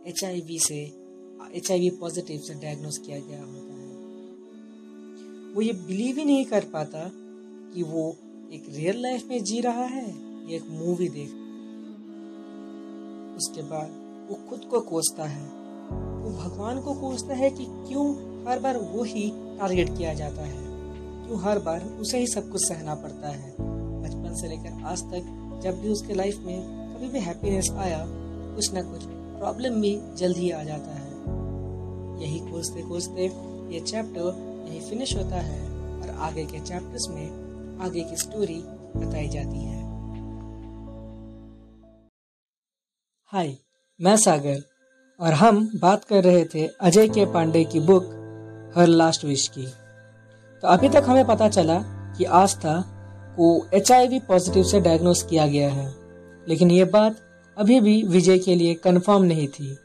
एचआईवी 0.07 0.59
से 0.59 0.77
एचआईवी 1.53 1.89
पॉजिटिव 1.89 2.39
से 2.39 2.53
डायग्नोस 2.53 2.97
किया 2.97 3.19
गया 3.19 3.43
होता 3.43 3.73
है। 3.73 3.87
वो 5.53 5.61
ये 5.61 5.73
बिलीव 5.73 6.17
ही 6.17 6.25
नहीं 6.25 6.45
कर 6.45 6.63
पाता 6.63 7.11
कि 7.73 7.83
वो 7.83 8.15
एक 8.53 8.65
रियल 8.69 9.01
लाइफ 9.01 9.27
में 9.29 9.43
जी 9.43 9.59
रहा 9.59 9.83
है, 9.83 10.07
या 10.49 10.55
एक 10.55 10.63
मूवी 10.69 11.07
देख। 11.09 11.29
उसके 13.37 13.61
बाद 13.61 13.89
वो 14.29 14.49
खुद 14.49 14.59
को 14.59 14.79
कोसता 14.81 15.23
है। 15.23 15.43
वो 16.23 16.29
भगवान 16.29 16.81
को 16.81 16.93
कोसता 16.93 17.33
है 17.33 17.49
कि 17.49 17.65
क्यों 17.69 18.07
हर 18.47 18.59
बार 18.59 18.77
वो 18.77 19.03
ही 19.03 19.29
टारगेट 19.35 19.97
किया 19.97 20.13
जाता 20.13 20.41
है। 20.41 20.65
क्यों 21.27 21.41
हर 21.41 21.59
बार 21.59 21.85
उसे 21.85 22.19
ही 22.19 22.27
सब 22.27 22.51
कुछ 22.51 22.67
सहना 22.67 22.95
पड़ता 22.95 23.29
है। 23.29 23.51
बचपन 24.01 24.35
से 24.35 24.47
लेकर 24.47 24.83
आज 24.83 25.03
तक 25.03 25.33
जब 25.63 25.81
भी 25.81 25.89
उसके 25.89 26.13
लाइफ 26.13 26.37
में 26.37 26.61
कभी 26.95 27.07
भी 27.07 27.19
हैप्पीनेस 27.19 27.69
आया, 27.71 28.05
कुछ 28.55 28.73
ना 28.73 28.81
कुछ 28.81 29.16
प्रॉब्लम 29.39 29.81
भी 29.81 30.01
जल्द 30.15 30.37
ही 30.37 30.51
आ 30.51 30.63
जाता 30.63 30.91
है। 30.91 31.07
यही 32.21 32.39
खोजते 32.39 32.81
खोजते 32.81 33.25
ये 33.73 33.79
चैप्टर 33.79 34.47
यही 34.69 34.89
फिनिश 34.89 35.15
होता 35.15 35.35
है 35.35 35.69
और 36.01 36.09
आगे 36.09 36.45
के 36.45 36.59
चैप्टर्स 36.59 37.07
में 37.09 37.27
आगे 37.81 38.01
की 38.01 38.15
स्टोरी 38.15 38.63
बताई 38.99 39.27
जाती 39.27 39.57
है। 39.57 39.77
हाय 43.23 43.57
मैं 44.01 44.17
सागर 44.17 44.61
और 45.19 45.33
हम 45.33 45.79
बात 45.81 46.03
कर 46.03 46.23
रहे 46.23 46.45
थे 46.45 46.67
अजय 46.67 47.07
के 47.07 47.25
पांडे 47.25 47.63
की 47.63 47.79
बुक 47.79 48.03
हर 48.75 48.87
लास्ट 48.87 49.25
विश 49.25 49.47
की। 49.47 49.65
तो 50.61 50.67
अभी 50.67 50.89
तक 50.89 51.03
हमें 51.05 51.27
पता 51.27 51.49
चला 51.49 51.79
कि 52.17 52.23
आस्था 52.23 52.81
को 53.37 53.67
एचआईवी 53.73 54.19
पॉजिटिव 54.19 54.63
से 54.63 54.81
डायग्नोस 54.81 55.23
किया 55.23 55.47
गया 55.47 55.69
है। 55.69 55.95
लेकिन 56.47 56.71
ये 56.71 56.85
बात 56.85 57.15
अभी 57.57 57.79
भी 57.79 58.01
विजय 58.03 58.37
के 58.37 58.55
लिए 58.55 58.73
कंफर्म 58.73 59.23
नहीं 59.23 59.47
थी। 59.47 59.77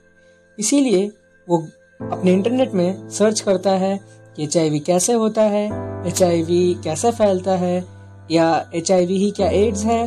इसीलिए 0.59 1.11
वो 1.49 1.59
अपने 2.01 2.33
इंटरनेट 2.33 2.73
में 2.75 3.09
सर्च 3.09 3.41
करता 3.41 3.71
है 3.71 3.99
कि 4.37 4.45
एच 4.45 4.83
कैसे 4.87 5.13
होता 5.13 5.43
है 5.43 5.67
एच 6.09 6.19
कैसे 6.85 7.11
फैलता 7.11 7.57
है, 7.57 7.85
या 8.31 8.71
एच 8.75 8.91
ही 8.91 9.31
क्या 9.31 9.49
एड्स 9.51 9.85
है, 9.85 10.03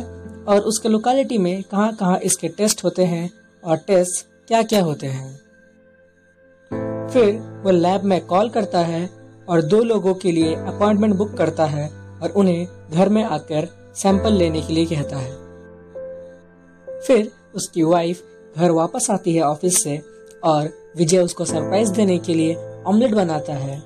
और 0.48 0.60
उसके 0.60 0.88
लोकेलिटी 0.88 1.38
में 1.38 1.62
कहाँ 1.62 1.92
कहाँ 1.94 2.18
इसके 2.18 2.48
टेस्ट 2.48 2.84
होते 2.84 3.04
हैं, 3.04 3.30
और 3.64 3.76
टेस्ट 3.76 4.26
क्या 4.48 4.62
क्या 4.62 4.82
होते 4.82 5.06
हैं। 5.06 5.34
फिर 7.08 7.32
वो 7.64 7.70
लैब 7.70 8.04
में 8.04 8.20
कॉल 8.26 8.48
करता 8.48 8.78
है, 8.78 9.08
और 9.48 9.62
दो 9.62 9.82
लोगों 9.82 10.14
के 10.14 10.32
लिए 10.32 10.54
अपॉइंटमेंट 10.54 11.14
बुक 11.14 11.34
करता 11.34 11.64
है, 11.64 11.88
और 12.22 12.30
उन्हें 12.30 12.66
घर 12.90 13.08
में 13.08 13.22
आकर 13.24 13.68
सैंपल 13.94 14.32
लेने 14.32 14.62
के 14.62 14.72
लिए 14.72 14.86
कहता 14.86 15.16
है। 15.16 15.34
फिर 17.00 17.30
उसकी 17.56 17.82
वाइफ 17.82 18.22
घर 18.56 18.70
वापस 18.70 19.06
आती 19.10 19.34
है 19.34 19.42
ऑफ़िस 19.42 19.82
से 19.82 20.02
और 20.44 20.68
विजय 20.96 21.18
उसको 21.18 21.44
सरप्राइज़ 21.44 21.92
देने 21.92 22.18
के 22.18 22.34
लिए 22.34 22.54
ऑमलेट 22.86 23.14
बनाता 23.14 23.52
है। 23.52 23.78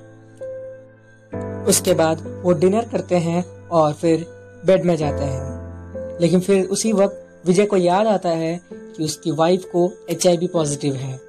उसके 1.65 1.93
बाद 1.93 2.41
वो 2.43 2.53
डिनर 2.53 2.85
करते 2.85 3.15
हैं 3.15 3.67
और 3.67 3.93
फिर 3.93 4.25
बेड 4.65 4.85
में 4.85 4.95
जाते 4.95 5.23
हैं। 5.23 6.19
लेकिन 6.21 6.39
फिर 6.39 6.65
उसी 6.65 6.93
वक्त 6.93 7.27
विजय 7.45 7.65
को 7.65 7.77
याद 7.77 8.07
आता 8.07 8.29
है 8.29 8.61
कि 8.71 9.03
उसकी 9.03 9.31
वाइफ 9.31 9.65
को 9.65 9.91
एच 10.09 10.27
पॉजिटिव 10.53 10.95
है 10.95 11.19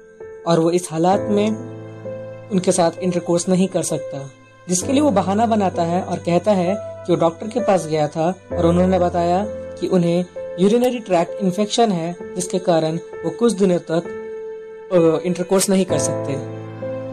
और 0.47 0.59
वो 0.59 0.71
इस 0.71 0.87
हालात 0.91 1.21
में 1.21 1.49
उनके 2.49 2.71
साथ 2.71 2.91
इंटरकोर्स 2.99 3.49
नहीं 3.49 3.67
कर 3.67 3.83
सकता, 3.83 4.29
जिसके 4.69 4.93
लिए 4.93 5.01
वो 5.01 5.11
बहाना 5.11 5.45
बनाता 5.45 5.83
है 5.83 6.01
और 6.01 6.17
कहता 6.17 6.51
है 6.51 6.75
कि 6.79 7.13
वो 7.13 7.19
डॉक्टर 7.19 7.47
के 7.47 7.59
पास 7.59 7.87
गया 7.87 8.07
था 8.07 8.33
और 8.53 8.65
उन्होंने 8.65 8.99
बताया 8.99 9.45
कि 9.49 9.87
उन्हें 9.87 10.25
यूरिनरी 10.59 10.99
ट्रैक्ट 10.99 11.41
इन्फेक्शन 11.41 11.91
है, 11.91 12.15
जिसके 12.35 12.59
कारण 12.59 12.95
वो 12.95 13.29
कुछ 13.29 13.53
दिनों 13.53 13.77
तक 13.91 15.21
इंटरकोर्स 15.25 15.69
नहीं 15.69 15.85
कर 15.85 15.97
सकते। 15.97 16.35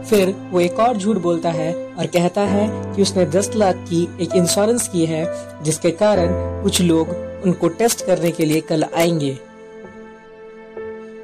फिर 0.04 0.34
वो 0.50 0.60
एक 0.60 0.78
और 0.80 0.96
झूठ 0.96 1.16
बोलता 1.16 1.50
है 1.50 1.72
और 1.98 2.06
कहता 2.06 2.40
है 2.40 2.94
कि 2.94 3.02
उसने 3.02 3.26
10 3.26 3.50
लाख 3.56 3.74
की 3.74 4.02
एक 4.20 4.34
इंश्योरेंस 4.36 4.88
की 4.88 5.06
है, 5.06 5.24
जिसके 5.62 5.90
कारण 5.90 6.28
कुछ 6.62 6.80
लोग 6.80 7.08
उनको 7.44 7.68
टेस्ट 7.68 8.06
करने 8.06 8.30
के 8.30 8.44
लिए 8.44 8.60
कल 8.60 8.84
आएँगे। 8.96 9.34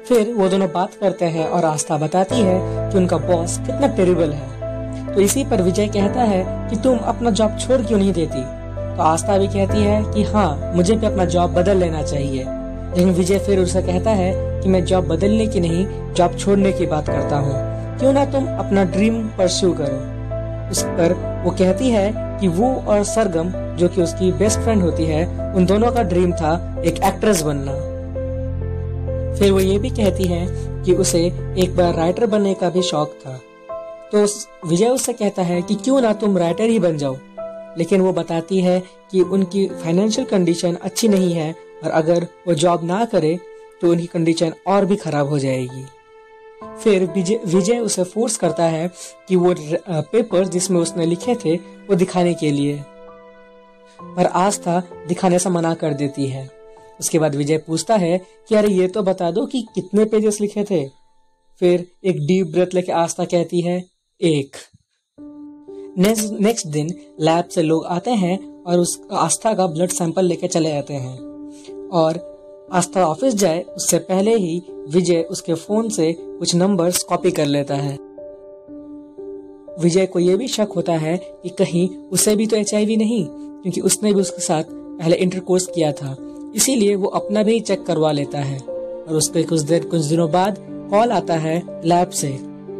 फिर 0.07 0.33
वो 0.33 0.49
दोनों 0.49 0.69
बात 0.71 0.93
करते 0.93 1.25
हैं 1.25 1.47
और 1.47 1.65
आस्था 1.65 1.97
बताती 1.97 2.35
है 2.35 2.91
कि 2.91 2.97
उनका 2.97 3.17
बॉस 3.17 3.57
कितना 3.57 3.87
टेरिबल 3.87 4.31
है। 4.33 5.15
तो 5.15 5.21
इसी 5.21 5.43
पर 5.43 5.61
विजय 5.61 5.87
कहता 5.87 6.21
है 6.21 6.69
कि 6.69 6.75
तुम 6.75 6.97
अपना 6.97 7.31
जॉब 7.31 7.57
छोड़ 7.57 7.81
क्यों 7.81 7.99
नहीं 7.99 8.13
देती? 8.13 8.66
तो 8.97 9.03
आस्था 9.03 9.37
भी 9.37 9.47
कहती 9.47 9.77
है 9.77 10.13
कि 10.13 10.23
हाँ 10.23 10.71
मुझे 10.75 10.95
भी 10.95 11.05
अपना 11.05 11.25
जॉब 11.25 11.53
बदल 11.53 11.77
लेना 11.77 12.01
चाहिए। 12.01 12.45
लेकिन 12.87 13.11
विजय 13.13 13.39
फिर 13.39 13.59
उसे 13.59 13.81
कहता 13.81 14.11
है 14.11 14.61
कि 14.61 14.69
मैं 14.69 14.85
जॉब 14.85 15.07
बदलने 15.07 15.47
की 15.47 15.59
नहीं 15.59 16.13
जॉब 16.13 16.37
छोड़ने 16.37 16.71
की 16.71 16.85
बात 16.85 17.07
करता 17.07 17.37
हूँ। 17.37 17.53
क्यों 17.99 18.13
ना 18.13 18.25
तुम 18.25 18.47
अपना 18.47 18.83
ड्रीम 18.83 19.23
परस्यू 19.23 19.73
करो। 19.73 20.17
उस 20.71 20.83
पर 20.83 21.13
वो 21.45 21.51
कहती 21.51 21.89
है 21.89 22.13
कि 22.39 22.47
वो 22.47 22.73
और 22.87 23.03
सरगम, 23.03 23.51
जो 23.77 23.87
कि 23.87 24.01
उसकी 24.01 24.31
बेस्ट 24.31 24.59
फ्रेंड 24.59 24.81
होती 24.81 25.05
है, 25.05 25.53
उन 25.53 25.65
दोनों 25.65 25.91
का 25.91 26.03
ड्रीम 26.03 26.31
था 26.31 26.81
एक 26.85 27.03
एक्ट्रेस 27.03 27.41
बनना। 27.41 27.71
फिर 29.35 29.51
वो 29.51 29.59
ये 29.59 29.79
भी 29.79 29.89
कहती 29.89 30.23
है 30.23 30.47
कि 30.83 30.93
उसे 30.93 31.25
एक 31.57 31.75
बार 31.77 31.93
राइटर 31.93 32.25
बनने 32.25 32.53
का 32.53 32.69
भी 32.69 32.81
शौक 32.81 33.13
था। 33.25 33.39
तो 34.13 34.25
विजय 34.67 34.87
उससे 34.87 35.13
कहता 35.13 35.41
है 35.41 35.61
कि 35.61 35.75
क्यों 35.75 36.01
ना 36.01 36.13
तुम 36.13 36.37
राइटर 36.37 36.63
ही 36.63 36.79
बन 36.79 36.97
जाओ। 36.97 37.17
लेकिन 37.77 38.01
वो 38.01 38.13
बताती 38.13 38.61
है 38.61 38.83
कि 39.11 39.21
उनकी 39.21 39.67
फाइनेंशियल 39.67 40.27
कंडीशन 40.27 40.75
अच्छी 40.75 41.07
नहीं 41.07 41.33
है 41.33 41.55
और 41.83 41.91
अगर 41.91 42.27
वो 42.47 42.53
जॉब 42.53 42.83
ना 42.83 43.05
करे 43.05 43.39
तो 43.81 43.91
उनकी 43.91 44.05
कंडीशन 44.05 44.53
और 44.67 44.85
भी 44.85 44.95
खराब 44.95 45.27
हो 45.27 45.39
जाएगी। 45.39 45.85
फिर 46.83 47.05
विजय 47.45 47.79
उसे 47.79 48.03
फोर्स 48.03 48.37
करता 48.37 48.63
है 48.63 48.91
कि 49.27 49.35
वो 49.35 49.55
पेपर 49.89 50.47
जिसमें 50.47 50.81
उसने 50.81 51.05
लिखे 51.05 51.35
थे, 51.35 51.55
वो 51.55 51.95
दिखाने 51.95 52.33
के 52.33 52.51
लिए। 52.51 52.83
पर 54.01 54.25
आस्था 54.25 54.83
दिखाने 55.07 55.39
से 55.39 55.49
मना 55.49 55.73
कर 55.73 55.93
देती 55.93 56.27
है। 56.27 56.49
उसके 56.99 57.19
बाद 57.19 57.35
विजय 57.35 57.57
पूछता 57.57 57.95
है 57.95 58.21
कि, 58.49 58.55
अरे, 58.55 58.67
ये 58.67 58.87
तो 58.87 59.03
बता 59.03 59.31
दो 59.31 59.45
कि 59.45 59.67
कितने 59.75 60.05
पेजेस 60.05 60.41
लिखे 60.41 60.63
थे? 60.63 60.89
फिर 61.59 61.91
एक 62.05 62.17
डीप 62.27 62.47
ब्रेथ 62.47 62.67
लेके 62.73 62.91
आस्था 62.91 63.25
कहती 63.25 63.61
है, 63.61 63.85
एक। 64.21 64.55
नेक्स्ट 65.99 66.67
दिन 66.67 66.89
लैब 67.21 67.45
से 67.45 67.61
लोग 67.61 67.85
आते 67.85 68.11
हैं 68.11 68.63
और 68.63 68.79
उस 68.79 69.01
आस्था 69.11 69.53
का 69.53 69.67
ब्लड 69.67 69.89
सैंपल 69.89 70.25
लेके 70.25 70.47
चले 70.47 70.69
जाते 70.69 70.93
हैं। 70.93 71.19
और 71.87 72.37
आस्था 72.71 73.05
ऑफ़िस 73.05 73.33
जाए, 73.33 73.61
उससे 73.61 73.97
पहले 73.97 74.35
ही 74.35 74.63
विजय 74.89 75.21
उसके 75.21 75.53
फ़ोन 75.53 75.89
से 75.89 76.13
कुछ 76.19 76.55
नंबर्स 76.55 77.03
कॉपी 77.03 77.31
कर 77.31 77.45
लेता 77.45 77.75
है। 77.75 77.97
विजय 79.83 80.05
को 80.05 80.19
यह 80.19 80.37
भी 80.37 80.47
शक 80.47 80.67
होता 80.75 80.93
है 80.93 81.17
कि 81.17 81.49
कहीं 81.49 81.89
उसे 82.11 82.35
भी 82.35 82.47
तो 82.47 82.55
एचआईवी 82.55 82.97
नहीं, 82.97 83.25
क्योंकि 83.29 83.81
उसने 83.81 84.13
भी 84.13 84.21
उसके 84.21 84.41
साथ 84.41 84.63
पहले 84.71 85.15
इंटरकोर्स 85.15 85.67
किया 85.75 85.91
था। 85.91 86.17
इसीलिए 86.55 86.95
वो 86.95 87.07
अपना 87.07 87.43
भी 87.43 87.59
चेक 87.59 87.85
करवा 87.85 88.11
लेता 88.11 88.39
है। 88.39 88.59
और 89.07 89.15
उसके 89.15 89.43
कुछ 89.43 89.61
देर, 89.61 89.85
कुछ 89.85 90.01
दिनों 90.01 90.31
बाद 90.31 90.55
कॉल 90.61 91.11
आता 91.11 91.33
है 91.33 91.81
लैब 91.85 92.09
से। 92.09 92.33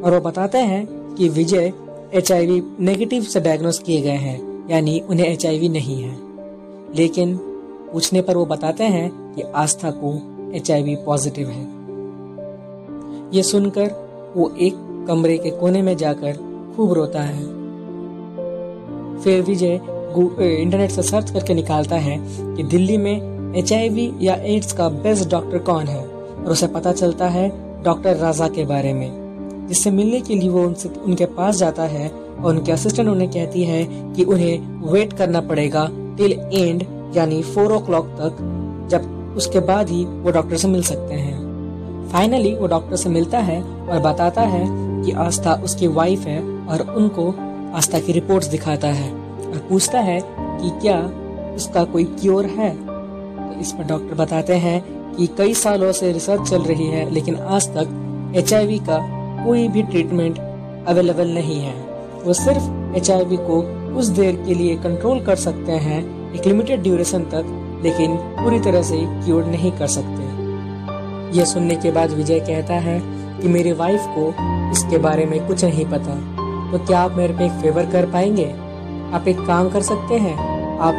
और 0.03 0.13
वो 0.13 0.19
बताते 0.19 0.57
हैं 0.57 1.15
कि 1.15 1.29
विजय 1.29 1.74
एचआईवी 2.14 2.62
नेगेटिव 2.80 3.24
से 3.24 3.40
डायग्नोस 3.40 3.80
किए 3.80 4.02
गए 4.02 4.10
हैं, 4.10 4.70
यानी 4.70 5.00
उन्हें 5.10 5.28
एचआईवी 5.28 5.70
नहीं 5.70 6.02
है। 6.04 6.18
लेकिन 6.96 7.38
पूछने 7.94 8.22
पर 8.22 8.38
वो 8.38 8.46
बताते 8.46 8.84
हैं 8.84 9.36
कि 9.36 9.42
आस्था 9.42 9.92
को 9.92 10.14
एचआईवी 10.54 10.96
पॉजिटिव 10.96 11.48
है। 11.48 11.64
ये 13.34 13.44
सुनकर 13.44 13.92
वो 14.36 14.54
एक 14.60 15.06
कमरे 15.08 15.38
के 15.38 15.50
कोने 15.50 15.82
में 15.82 15.98
जाकर 15.98 16.34
खूब 16.76 16.94
रोता 16.94 17.22
है। 17.22 17.44
फिर 19.20 19.42
विजय 19.42 19.82
इंटरनेट 20.42 20.92
से 20.92 21.04
सर्च 21.04 21.32
करके 21.32 21.54
निकालता 21.54 21.96
है 21.96 22.18
कि 22.56 22.64
दिल्ली 22.64 22.98
में 22.98 23.56
एचआईवी 23.56 24.14
या 24.22 24.36
एड्स 24.36 24.72
का 24.74 24.90
बेस्ट 24.90 25.30
डॉक्टर 25.30 25.58
कौन 25.58 25.86
है, 25.86 26.08
और 26.08 26.52
उसे 26.52 26.68
पता 26.68 26.94
चलता 26.94 27.28
है 27.28 27.50
डॉक्टर 27.84 28.16
राजा 28.16 28.48
के 28.48 28.66
बारे 28.66 28.94
में। 28.94 29.26
जिससे 29.67 29.91
मिलने 29.91 30.21
के 30.21 30.36
लिए 30.36 30.50
वो 30.50 30.63
उनसे, 30.63 30.89
उनके 30.89 31.25
पास 31.25 31.55
जाता 31.55 31.83
है 31.83 32.09
और 32.09 32.55
उनके 32.55 32.71
असिस्टेंट 32.71 33.09
उन्हें 33.09 33.29
कहती 33.31 33.63
है 33.63 33.83
कि 34.13 34.24
उन्हें 34.24 34.91
वेट 34.91 35.13
करना 35.13 35.41
पड़ेगा 35.41 35.89
टिल 36.17 36.31
एंड 36.31 36.83
यानी 37.15 37.41
फोर 37.43 37.71
ओ 37.71 37.79
क्लॉक 37.79 38.05
तक, 38.05 38.38
जब 38.91 39.33
उसके 39.38 39.59
बाद 39.59 39.89
ही 39.89 40.05
वो 40.05 40.31
डॉक्टर 40.31 40.57
से 40.57 40.67
मिल 40.67 40.81
सकते 40.83 41.15
हैं। 41.15 41.45
फाइनली 42.12 42.53
वो 42.55 42.67
डॉक्टर 42.67 42.95
से 42.95 43.09
मिलता 43.09 43.39
है 43.39 43.62
और 43.63 44.00
बताता 44.00 44.41
है 44.41 44.65
कि 45.03 45.12
आस्था 45.12 45.53
उसकी 45.53 45.88
वाइफ 45.88 46.25
है 46.25 46.39
और 46.67 46.81
उनको 46.95 47.29
आस्था 47.74 48.00
की 48.00 48.12
रिपोर्ट्स 48.12 48.47
दिखाता 48.47 48.88
है 48.88 49.12
और 49.12 49.65
पूछता 49.69 50.00
है 50.00 50.19
कि 50.25 50.69
क्या 50.81 51.00
उसका 51.55 51.83
कोई 51.83 52.03
क्योर 52.03 52.45
है? 52.45 52.69
तो 52.75 53.59
इस 53.59 53.71
पर 53.71 53.83
डॉक्टर 53.83 54.15
बताते 54.15 54.53
हैं 54.53 54.81
कि 55.15 55.27
कई 55.27 55.53
सालों 55.53 55.91
से 55.91 56.12
रिसर्च 56.12 56.50
चल 56.50 56.62
रही 56.62 56.88
है, 56.88 57.09
लेकिन 57.12 57.36
आज 57.36 57.67
तक 57.67 58.33
एचआईवी 58.36 58.79
का 58.79 58.97
कोई 59.46 59.67
भी 59.67 59.84
ट्रीटमेंट 59.84 60.39
अवेलेबल 60.88 61.27
नहीं 61.27 61.60
है। 61.60 61.74
वो 62.25 62.34
सिर्फ़ 62.34 62.96
एचआईवी 62.96 63.38
को 63.38 63.62
कुछ 63.96 64.06
देर 64.06 64.44
के 64.48 64.53
लिए 64.53 64.75
कंट्रोल 64.75 65.20
कर 65.20 65.36
सकते 65.36 65.72
हैं, 65.72 66.32
एक 66.34 66.46
लिमिटेड 66.46 66.84
ड्यूरेशन 66.84 67.22
तक, 67.24 67.63
लेकिन 67.84 68.15
पूरी 68.15 68.60
तरह 68.60 68.82
से 68.82 68.98
क्योर 68.98 69.46
नहीं 69.46 69.72
कर 69.72 69.88
सकते। 69.88 70.38
यह 71.39 71.46
सुनने 71.46 71.75
के 71.75 71.91
बाद 71.91 72.12
विजय 72.12 72.39
कहता 72.39 72.74
है 72.74 73.01
कि 73.41 73.48
मेरी 73.48 73.72
वाइफ 73.72 74.01
को 74.08 74.34
इसके 74.72 74.98
बारे 74.98 75.25
में 75.25 75.48
कुछ 75.48 75.65
नहीं 75.65 75.86
पता। 75.86 76.38
तो 76.72 76.86
क्या 76.86 77.00
आप 77.00 77.12
मेरे 77.12 77.34
पे 77.34 77.46
एक 77.46 77.51
फेवर 77.51 77.86
कर 77.86 78.06
पाएँगे? 78.06 78.56
आप 79.13 79.27
एक 79.27 79.46
काम 79.46 79.70
कर 79.70 79.82
सकते 79.82 80.15
हैं। 80.15 80.38
आप 80.79 80.94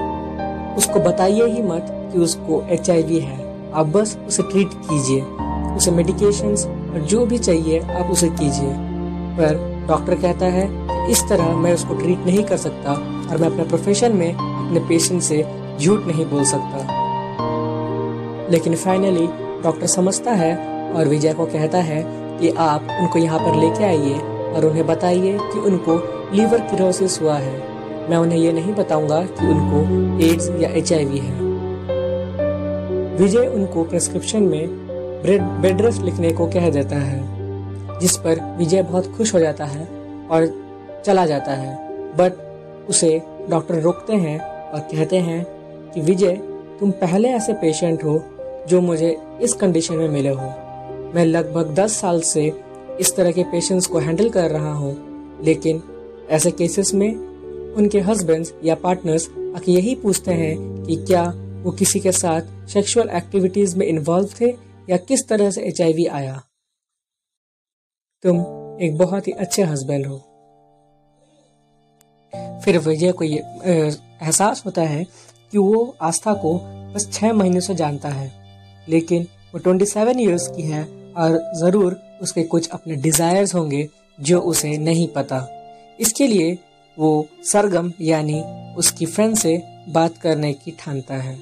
उसको 0.78 1.00
बताइए 1.00 1.44
ही 1.46 1.62
मत 1.62 2.10
कि 2.12 2.18
उसको 2.18 2.66
एचआईवी 2.70 3.18
है। 3.18 3.70
आप 3.74 3.86
बस 3.86 4.18
उसे 4.28 4.42
ट्रीट 4.42 4.68
कीजिए। 4.74 5.22
उसे 5.76 5.90
मेडिकेशंस 5.90 6.66
और 6.92 7.00
जो 7.00 7.26
भी 7.26 7.38
चाहिए 7.38 7.80
आप 7.80 8.10
उसे 8.10 8.28
कीजिए। 8.28 8.72
पर 9.38 9.84
डॉक्टर 9.88 10.14
कहता 10.14 10.46
है 10.46 10.68
कि 10.70 11.12
इस 11.12 11.22
तरह 11.28 11.56
मैं 11.56 11.74
उसको 11.74 11.94
ट्रीट 11.94 12.18
नहीं 12.26 12.42
कर 12.44 12.56
सकता 12.56 12.92
और 13.30 13.38
मैं 13.38 13.48
अपने 13.48 13.64
प्रोफेशन 13.64 14.16
में 14.16 14.34
अपने 14.34 14.80
पेशेंट 14.80 15.22
से 15.22 15.44
झूठ 15.80 16.06
नहीं 16.06 16.26
बोल 16.26 16.44
सकता। 16.44 16.96
लेकिन 18.50 18.74
फाइनली 18.74 19.26
डॉक्टर 19.62 19.86
समझता 19.86 20.30
है 20.30 20.56
और 20.92 21.08
विजय 21.08 21.32
को 21.32 21.46
कहता 21.46 21.78
है 21.78 22.02
कि 22.40 22.50
आप 22.50 22.88
उनको 23.00 23.18
यहाँ 23.18 23.38
पर 23.38 23.56
लेके 23.56 23.84
आइए 23.84 24.18
और 24.54 24.64
उन्हें 24.64 24.86
बताइए 24.86 25.38
कि 25.42 25.58
उनको 25.60 25.96
लीवर 26.36 26.58
क्रोसिस 26.58 27.20
हुआ 27.22 27.34
है। 27.34 27.56
मैं 28.10 28.16
उन्हें 28.16 28.38
ये 28.38 28.52
नहीं 28.52 28.74
बताऊँगा 28.74 29.22
कि 29.22 29.46
उनको 29.46 29.78
एड्स 30.26 30.50
या 30.50 30.68
एचआईवी 30.70 31.18
है। 31.18 31.36
विजय 33.16 33.46
उनको 33.46 33.84
प्रेस्क्रिप्शन 33.84 34.42
में 34.42 34.87
बेड 35.22 35.80
रेस्ट 35.80 36.02
लिखने 36.02 36.30
को 36.32 36.46
कह 36.46 36.70
देता 36.70 36.96
है, 36.96 37.98
जिस 38.00 38.16
पर 38.16 38.40
विजय 38.58 38.82
बहुत 38.82 39.06
खुश 39.16 39.34
हो 39.34 39.40
जाता 39.40 39.64
है 39.64 39.86
और 40.30 40.46
चला 41.06 41.26
जाता 41.26 41.52
है। 41.52 41.76
बट 42.16 42.88
उसे 42.88 43.20
डॉक्टर 43.50 43.80
रोकते 43.80 44.12
हैं 44.12 44.38
और 44.40 44.80
कहते 44.80 45.18
हैं 45.18 45.44
कि 45.94 46.00
विजय, 46.00 46.34
तुम 46.80 46.90
पहले 46.90 47.28
ऐसे 47.28 47.52
पेशेंट 47.52 48.04
हो 48.04 48.22
जो 48.68 48.80
मुझे 48.80 49.16
इस 49.42 49.52
कंडीशन 49.52 49.94
में 49.94 50.08
मिले 50.08 50.28
हो। 50.28 50.52
मैं 51.14 51.24
लगभग 51.24 51.74
दस 51.74 51.96
साल 52.00 52.20
से 52.20 52.46
इस 53.00 53.14
तरह 53.16 53.32
के 53.32 53.42
पेशेंट्स 53.42 53.86
को 53.86 53.98
हैंडल 53.98 54.28
कर 54.28 54.50
रहा 54.50 54.72
हूँ, 54.72 54.96
लेकिन 55.44 55.82
ऐसे 56.30 56.50
केसेस 56.50 56.94
में 56.94 57.14
उनके 57.74 58.00
हस्बैंड्स 58.00 58.52
या 58.64 58.74
पार्टनर्स 58.74 59.28
आके 59.56 59.72
यही 59.72 59.94
पूछते 59.94 60.32
हैं 60.32 60.56
कि 60.84 60.96
क्या 60.96 61.22
वो 61.62 61.70
किसी 61.70 62.00
के 62.00 62.12
साथ 62.12 62.68
सेक्सुअल 62.68 63.08
एक्टिविटीज़ 63.08 63.76
में 63.76 63.86
इन्वॉल्व 63.86 64.28
थे 64.40 64.50
या 64.88 64.96
किस 64.98 65.26
तरह 65.28 65.50
से 65.50 65.62
एचआईवी 65.62 66.06
आया? 66.08 66.40
तुम 68.24 68.38
एक 68.82 68.96
बहुत 68.98 69.26
ही 69.28 69.32
अच्छे 69.34 69.62
हस्बैंड 69.64 70.06
हो। 70.06 70.18
फिर 72.64 72.78
विजय 72.78 73.12
को 73.12 73.24
ये 73.24 73.38
एहसास 73.66 74.62
होता 74.66 74.82
है 74.82 75.04
कि 75.52 75.58
वो 75.58 75.96
आस्था 76.02 76.34
को 76.34 76.54
बस 76.94 77.08
छह 77.12 77.32
महीने 77.32 77.60
से 77.60 77.74
जानता 77.74 78.08
है, 78.08 78.30
लेकिन 78.88 79.26
वो 79.52 79.58
ट्वेंटी 79.58 79.86
सेवन 79.86 80.20
ईयर्स 80.20 80.48
की 80.48 80.62
है 80.62 80.82
और 81.14 81.38
ज़रूर 81.56 82.00
उसके 82.22 82.42
कुछ 82.44 82.68
अपने 82.68 82.96
डिजायर्स 82.96 83.54
होंगे 83.54 83.88
जो 84.18 84.40
उसे 84.42 84.76
नहीं 84.78 85.06
पता। 85.08 85.46
इसके 86.00 86.26
लिए 86.26 86.56
वो 86.96 87.26
सरगम 87.44 87.92
यानी 88.00 88.40
उसकी 88.76 89.06
फ्रेंड 89.06 89.36
से 89.36 89.56
बात 89.88 90.18
करने 90.18 90.52
की 90.54 90.70
ठानता 90.78 91.14
है। 91.14 91.36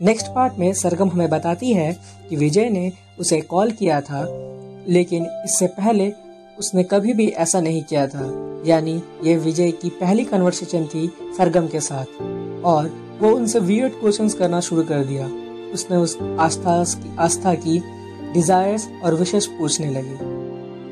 नेक्स्ट 0.00 0.26
पार्ट 0.26 0.58
में 0.58 0.72
सरगम 0.72 1.08
हमें 1.08 1.28
बताती 1.30 1.72
है 1.72 1.92
कि 2.28 2.36
विजय 2.36 2.68
ने 2.70 2.92
उसे 3.18 3.40
कॉल 3.40 3.70
किया 3.70 4.00
था, 4.00 4.22
लेकिन 4.88 5.26
इससे 5.44 5.66
पहले 5.66 6.12
उसने 6.58 6.82
कभी 6.82 7.12
भी 7.12 7.26
ऐसा 7.26 7.60
नहीं 7.60 7.82
किया 7.82 8.06
था। 8.06 8.24
यानी 8.66 9.02
ये 9.24 9.36
विजय 9.36 9.70
की 9.72 9.88
पहली 9.90 10.24
कन्वर्सेशन 10.24 10.84
थी 10.84 11.06
सरगम 11.36 11.66
के 11.66 11.80
साथ, 11.80 12.04
और 12.64 12.90
वो 13.20 13.30
उनसे 13.30 13.58
वियर्ड 13.60 13.92
क्वेश्चंस 13.92 14.34
करना 14.34 14.60
शुरू 14.60 14.82
कर 14.82 15.04
दिया। 15.04 15.26
उसने 15.74 15.96
उस 15.96 16.16
आस्था 16.40 16.72
आस्था 17.24 17.54
की 17.56 17.78
डिजायर्स 18.32 18.88
और 19.04 19.14
विशेष 19.14 19.46
पूछने 19.48 19.90
लगी, 19.90 20.14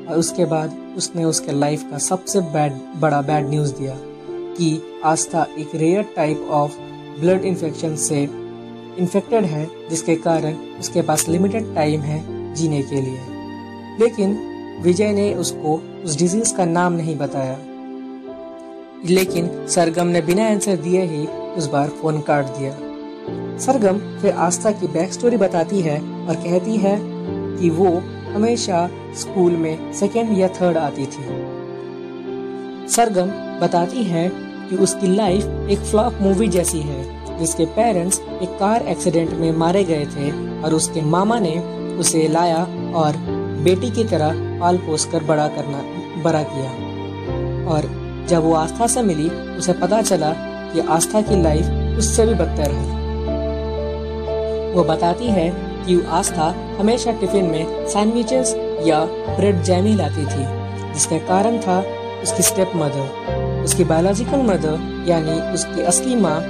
और 0.05 0.19
उसके 0.19 0.45
बाद 0.45 0.79
उसने 0.97 1.25
उसके 1.25 1.53
लाइफ 1.53 1.83
का 1.91 1.99
सबसे 2.01 2.41
बैड 2.53 2.73
बड़ा 2.97 3.21
बैड 3.23 3.49
न्यूज़ 3.51 3.75
दिया 3.75 3.97
कि 4.57 5.01
आस्था 5.05 5.47
एक 5.59 5.75
rare 5.75 6.03
type 6.17 6.47
of 6.51 6.79
blood 7.21 7.45
infection 7.45 7.97
से 7.97 8.27
इन्फेक्टेड 8.99 9.45
है, 9.45 9.71
जिसके 9.91 10.17
कारण 10.17 10.55
उसके 10.81 11.03
पास 11.03 11.29
लिमिटेड 11.29 11.75
टाइम 11.75 12.01
है 12.01 12.55
जीने 12.55 12.83
के 12.83 13.01
लिए। 13.01 13.21
लेकिन 14.01 14.53
विजय 14.83 15.13
ने 15.13 15.35
उसको 15.35 15.83
उस 16.05 16.19
डिज़ीज़ 16.19 16.55
का 16.55 16.65
नाम 16.65 16.93
नहीं 16.93 17.17
बताया। 17.17 17.59
लेकिन 19.05 19.67
सरगम 19.67 20.07
ने 20.07 20.21
बिना 20.21 20.47
आंसर 20.47 20.77
दिए 20.77 21.03
ही 21.03 21.27
उस 21.27 21.67
बार 21.67 21.89
फ़ोन 21.89 22.21
काट 22.21 22.45
दिया। 22.45 22.77
सरगम 23.59 23.99
फिर 23.99 24.33
आस्था 24.33 24.71
की 24.71 24.87
बैक 24.87 25.13
स्टोरी 25.13 25.37
बताती 25.37 25.81
है 25.81 26.27
और 26.27 26.35
कहती 26.35 26.77
है 26.77 26.99
कि 27.57 27.71
वो 27.71 28.03
हमेशा 28.33 28.91
स्कूल 29.17 29.53
में 29.53 29.93
सेकेंड 29.93 30.39
या 30.39 30.49
थर्ड 30.49 30.77
आती 30.77 31.07
थी। 31.07 31.53
सरगम 32.89 33.27
बताती 33.61 34.03
है 34.03 34.33
कि 34.71 34.77
उसकी 34.77 35.07
लाइफ 35.07 35.45
एक 35.45 35.79
फ्लॉप 35.79 36.19
मूवी 36.21 36.49
जैसी 36.49 36.81
है। 36.81 37.22
जिसके 37.39 37.65
पेरेंट्स 37.67 38.21
एक 38.43 38.57
कार 38.59 38.83
एक्सीडेंट 38.83 39.31
में 39.31 39.51
मारे 39.53 39.85
गए 39.85 40.07
थे 40.07 40.31
और 40.63 40.75
उसके 40.75 41.01
मामा 41.01 41.39
ने 41.39 41.59
उसे 41.99 42.29
लाया 42.29 42.63
और 42.95 43.17
बेटी 43.65 43.91
की 43.91 44.05
तरह 44.05 44.59
पाल 44.61 44.79
पोस 44.79 45.05
कर 45.05 45.25
बड़ा 45.25 45.49
करना, 45.49 45.83
बड़ा 46.23 46.43
किया। 46.43 46.71
और 47.71 47.91
जब 48.29 48.43
वो 48.43 48.55
आस्था 48.55 48.87
से 48.87 49.03
मिली, 49.03 49.29
उसे 49.29 49.73
पता 49.73 50.03
चला 50.03 50.33
कि 50.73 50.81
आस्था 50.81 51.21
की 51.21 51.43
लाइफ 51.43 51.99
उससे 51.99 52.27
भी 52.27 52.35
बदतर 52.35 52.71
है। 52.71 53.01
वो 54.75 54.85
बताती 54.85 55.27
है 55.27 55.49
कि 55.87 56.03
आस्था 56.09 56.55
हमेशा 56.81 57.13
टिफ़िन 57.13 57.45
में 57.45 57.87
सैंडविचेस 57.89 58.55
या 58.87 59.05
ब्रेड 59.37 59.63
जैमी 59.63 59.95
लाती 59.95 60.25
थी, 60.27 60.45
जिसका 60.93 61.19
कारण 61.19 61.59
था 61.59 61.83
उसकी 62.23 62.43
स्टेप 62.43 62.73
मदर 62.77 63.63
उसकी 63.65 63.85
बायोलॉजिकल 63.85 64.43
मदर 64.43 65.05
यानी 65.09 65.41
उसकी 65.55 65.83
असली 65.83 66.17
माँ 66.17 66.41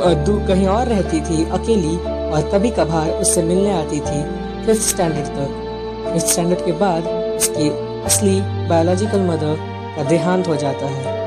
दूर 0.00 0.46
कहीं 0.46 0.66
और 0.66 0.86
रहती 0.86 1.20
थी, 1.20 1.44
अकेली, 1.50 1.96
और 1.96 2.50
कभी 2.52 2.70
कभार 2.70 3.10
उससे 3.10 3.42
मिलने 3.42 3.72
आती 3.72 4.00
थी 4.00 4.22
फिफ्थ 4.66 4.82
स्टैंडर्ड 4.82 5.26
तक 5.26 6.12
फिफ्थ 6.12 6.26
स्टैंडर्ड 6.26 6.64
के 6.64 6.72
बाद 6.72 7.08
उसकी 7.36 7.68
असली 8.04 8.40
बायोलॉजिकल 8.68 9.20
मदर 9.20 9.56
का 9.96 10.02
देहांत 10.02 10.48
हो 10.48 10.56
जाता 10.56 10.86
है। 10.86 11.18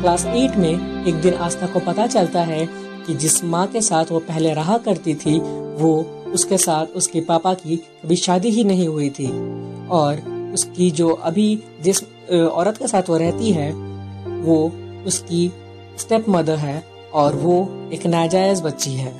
क्लास 0.00 0.26
एट 0.26 0.56
में 0.56 1.04
एक 1.06 1.14
दिन 1.14 1.34
आस्था 1.34 1.66
को 1.66 1.80
पता 1.80 2.06
चलता 2.06 2.42
है 2.42 2.66
कि 3.06 3.14
जिस 3.14 3.44
माँ 3.44 3.66
के 3.66 3.80
साथ 3.80 4.04
वो 4.10 4.18
पहले 4.18 4.52
रहा 4.54 4.78
करती 4.78 5.14
थी, 5.14 5.38
वो 5.38 6.24
उसके 6.34 6.58
साथ 6.58 6.86
उसके 6.86 7.20
पापा 7.20 7.54
की 7.54 7.76
कभी 7.76 8.16
शादी 8.16 8.50
ही 8.50 8.64
नहीं 8.64 8.88
हुई 8.88 9.10
थी। 9.10 9.28
और 9.88 10.20
उसकी 10.54 10.90
जो 10.90 11.08
अभी 11.08 11.62
जिस 11.82 12.02
औरत 12.32 12.76
के 12.76 12.88
साथ 12.88 13.08
वो 13.08 13.16
रहती 13.16 13.52
है, 13.52 13.72
वो 14.42 14.72
उसकी 15.06 15.50
स्टेप 15.98 16.28
मदर 16.28 16.56
है 16.56 16.82
और 17.14 17.34
वो 17.34 17.68
एक 17.92 18.06
नाजायज 18.06 18.60
बच्ची 18.62 18.90
है। 18.90 19.12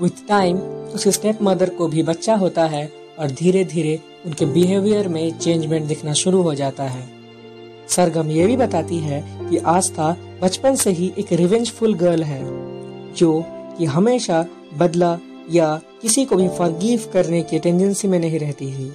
विथ 0.00 0.26
टाइम 0.28 0.56
उसके 0.94 1.12
स्टेप 1.12 1.38
मदर 1.42 1.70
को 1.70 1.88
भी 1.88 2.02
बच्चा 2.02 2.34
होता 2.34 2.64
है 2.64 2.92
और 3.18 3.30
धीरे 3.30 3.64
धीरे 3.64 4.00
उनके 4.26 4.46
बिहेवियर 4.46 5.08
में 5.08 5.38
चेंजमेंट 5.38 5.86
दिखना 5.86 6.12
शुरू 6.12 6.42
हो 6.42 6.54
जाता 6.54 6.84
है। 6.84 7.08
सरगम 7.88 8.30
ये 8.30 8.46
भी 8.46 8.56
बताती 8.56 8.98
है 8.98 9.48
कि 9.50 9.56
आस्था 9.56 10.16
बचपन 10.42 10.74
से 10.74 10.90
ही 10.90 11.12
एक 11.18 11.32
रिवेंजफुल 11.32 11.94
गर्ल 11.94 12.22
है, 12.22 12.42
जो 13.14 13.44
कि 13.78 13.84
हमेशा 13.84 14.46
बदला 14.78 15.18
या 15.50 15.80
किसी 16.02 16.24
को 16.24 16.36
भी 16.36 16.48
फॉरगिव 16.48 17.10
करने 17.12 17.42
की 17.42 17.58
टेंडेंसी 17.58 18.08
में 18.08 18.18
नहीं 18.18 18.38
रहती 18.38 18.66
थी। 18.66 18.92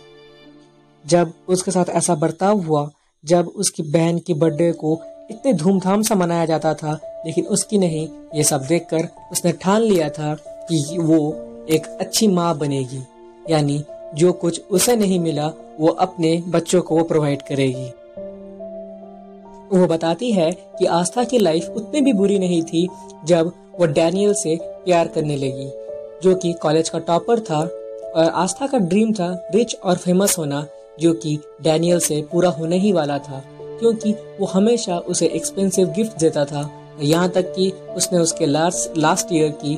जब 1.08 1.34
उसके 1.48 1.72
साथ 1.72 1.86
ऐसा 1.90 2.16
बर्ताव 2.16 2.60
हुआ, 2.60 2.90
जब 3.26 3.48
उसकी 3.48 3.84
बहन 3.84 4.20
की 4.20 4.34
बर्थडे 4.34 4.72
को 4.72 5.02
इतने 5.32 5.54
धूमधाम 5.54 6.02
से 6.02 6.16
मनाया 6.16 6.46
जाता 6.46 6.74
था 6.74 7.09
लेकिन 7.26 7.46
उसकी 7.46 7.78
नहीं, 7.78 8.08
ये 8.36 8.44
सब 8.44 8.66
देखकर 8.66 9.08
उसने 9.32 9.52
ठान 9.52 9.82
लिया 9.82 10.10
था 10.10 10.36
कि 10.44 10.98
वो 10.98 11.36
एक 11.70 11.98
अच्छी 12.02 12.28
माँ 12.28 12.58
बनेगी। 12.58 13.04
यानी 13.50 13.84
जो 14.16 14.34
कुछ 14.34 14.62
उसे 14.72 14.96
नहीं 14.96 15.20
मिला, 15.20 15.48
वो 15.80 15.88
अपने 15.88 16.44
बच्चों 16.48 16.82
को 16.82 17.04
प्रोवाइड 17.04 17.42
करेगी। 17.42 17.90
वो 19.78 19.88
बताती 19.88 20.32
है 20.32 20.52
कि 20.52 20.86
आस्था 20.86 21.24
की 21.24 21.38
लाइफ 21.38 21.70
उतनी 21.70 22.02
भी 22.02 22.14
बुरी 22.14 22.40
नहीं 22.40 22.64
थी 22.64 22.90
जब 23.26 23.52
वो 23.80 23.86
डैनियल 23.86 24.34
से 24.34 24.60
प्यार 24.62 25.08
करने 25.08 25.36
लगी, 25.36 25.70
जो 26.24 26.36
कि 26.36 26.54
कॉलेज 26.54 26.90
का 26.90 27.00
टॉपर 27.00 27.40
था। 27.40 27.70
और 28.16 28.26
आस्था 28.26 28.68
का 28.68 28.78
ड्रीम 28.78 29.14
था 29.14 29.50
रिच 29.56 29.76
और 29.84 29.98
फ़ेमस 29.98 30.38
होना, 30.38 30.68
जो 31.00 31.14
कि 31.14 31.40
डैनियल 31.62 32.00
से 32.00 32.22
पूरा 32.32 32.50
होने 32.50 32.78
ही 32.78 32.92
वाला 32.92 33.18
था, 33.18 33.44
क्योंकि 33.62 34.12
वो 34.12 34.46
हमेशा 34.46 34.98
उसे 34.98 35.28
एक्सपेंसिव 35.28 35.88
गिफ्ट 35.88 36.18
देता 36.18 36.46
था। 36.46 36.79
यहाँ 37.02 37.30
तक 37.30 37.54
कि 37.56 37.70
उसने 37.96 38.20
उसके 38.20 38.46
लास्ट 38.46 38.98
लास्ट 38.98 39.34
ईयर 39.34 39.50
की 39.64 39.78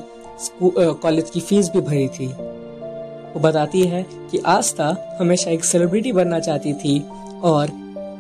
कॉलेज 0.63 1.29
की 1.29 1.39
फ़ीस 1.39 1.69
भी 1.69 1.81
भरी 1.81 2.07
थी। 2.07 2.27
वो 2.27 3.39
बताती 3.39 3.81
है 3.81 4.05
कि 4.31 4.37
आस्था 4.45 5.17
हमेशा 5.19 5.51
एक 5.51 5.65
सेलिब्रिटी 5.65 6.11
बनना 6.11 6.39
चाहती 6.39 6.73
थी 6.73 6.99
और 7.43 7.71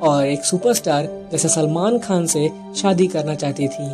और 0.03 0.25
एक 0.25 0.45
सुपरस्टार 0.45 1.07
जैसे 1.31 1.49
सलमान 1.49 1.97
खान 1.99 2.25
से 2.25 2.49
शादी 2.75 3.07
करना 3.07 3.35
चाहती 3.35 3.67
थी। 3.67 3.91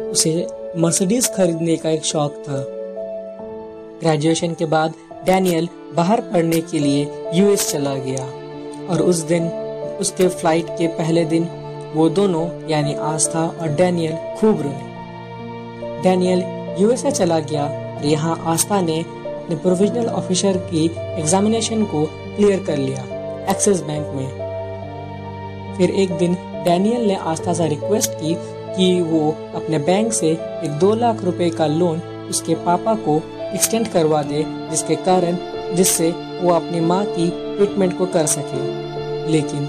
उसे 0.00 0.46
मर्सिडीज 0.78 1.30
खरीदने 1.34 1.76
का 1.76 1.90
एक 1.90 2.04
शौक 2.04 2.34
था। 2.48 2.64
ग्रेजुएशन 4.00 4.54
के 4.54 4.64
बाद 4.66 4.94
डैनियल 5.26 5.68
बाहर 5.94 6.20
पढ़ने 6.20 6.60
के 6.60 6.78
लिए 6.78 7.02
यूएस 7.34 7.70
चला 7.72 7.94
गया 7.96 8.24
और 8.86 9.02
उस 9.02 9.16
दिन, 9.22 9.48
उसके 10.00 10.28
फ़्लाइट 10.28 10.70
के 10.70 10.86
पहले 10.88 11.24
दिन 11.24 11.44
वो 11.94 12.08
दोनों, 12.08 12.68
यानी 12.68 12.94
आस्था 12.94 13.46
और 13.60 13.68
डैनियल, 13.68 14.12
खूब 14.12 14.62
रोए। 14.62 16.02
डैनियल 16.02 16.44
यूएसए 16.78 17.10
चला 17.10 17.38
गया 17.38 17.64
और 17.96 18.06
यहाँ 18.06 18.42
आस्था 18.46 18.80
ने 18.80 19.00
अपने 19.00 19.56
प्रोविजनल 19.56 20.06
ऑफिसर 20.06 20.56
की 20.56 20.84
एग्जामिनेशन 20.98 21.84
को 21.84 22.04
क्लियर 22.36 22.64
कर 22.64 22.76
लिया 22.76 23.04
एक्सिस 23.50 23.82
बैंक 23.82 24.06
में। 24.06 24.50
फिर 25.78 25.90
एक 25.90 26.12
दिन 26.12 26.34
डैनियल 26.64 27.06
ने 27.06 27.14
आस्था 27.14 27.52
से 27.52 27.68
रिक्वेस्ट 27.68 28.10
की 28.10 28.36
कि 28.76 29.00
वो 29.00 29.36
अपने 29.54 29.78
बैंक 29.78 30.12
से 30.12 30.28
एक 30.64 30.70
दो 30.70 30.94
लाख 30.94 31.24
रुपए 31.24 31.50
का 31.50 31.66
लोन 31.66 31.98
उसके 32.30 32.54
पापा 32.54 32.94
को 32.94 33.22
एक्सटेंड 33.54 33.88
करवा 33.88 34.22
दे, 34.22 34.44
जिसके 34.46 34.96
कारण, 34.96 35.36
जिससे 35.74 36.10
वो 36.42 36.52
अपनी 36.52 36.80
माँ 36.80 37.04
की 37.04 37.30
ट्रीटमेंट 37.30 37.98
को 37.98 38.06
कर 38.06 38.26
सके। 38.26 38.60
लेकिन 39.32 39.68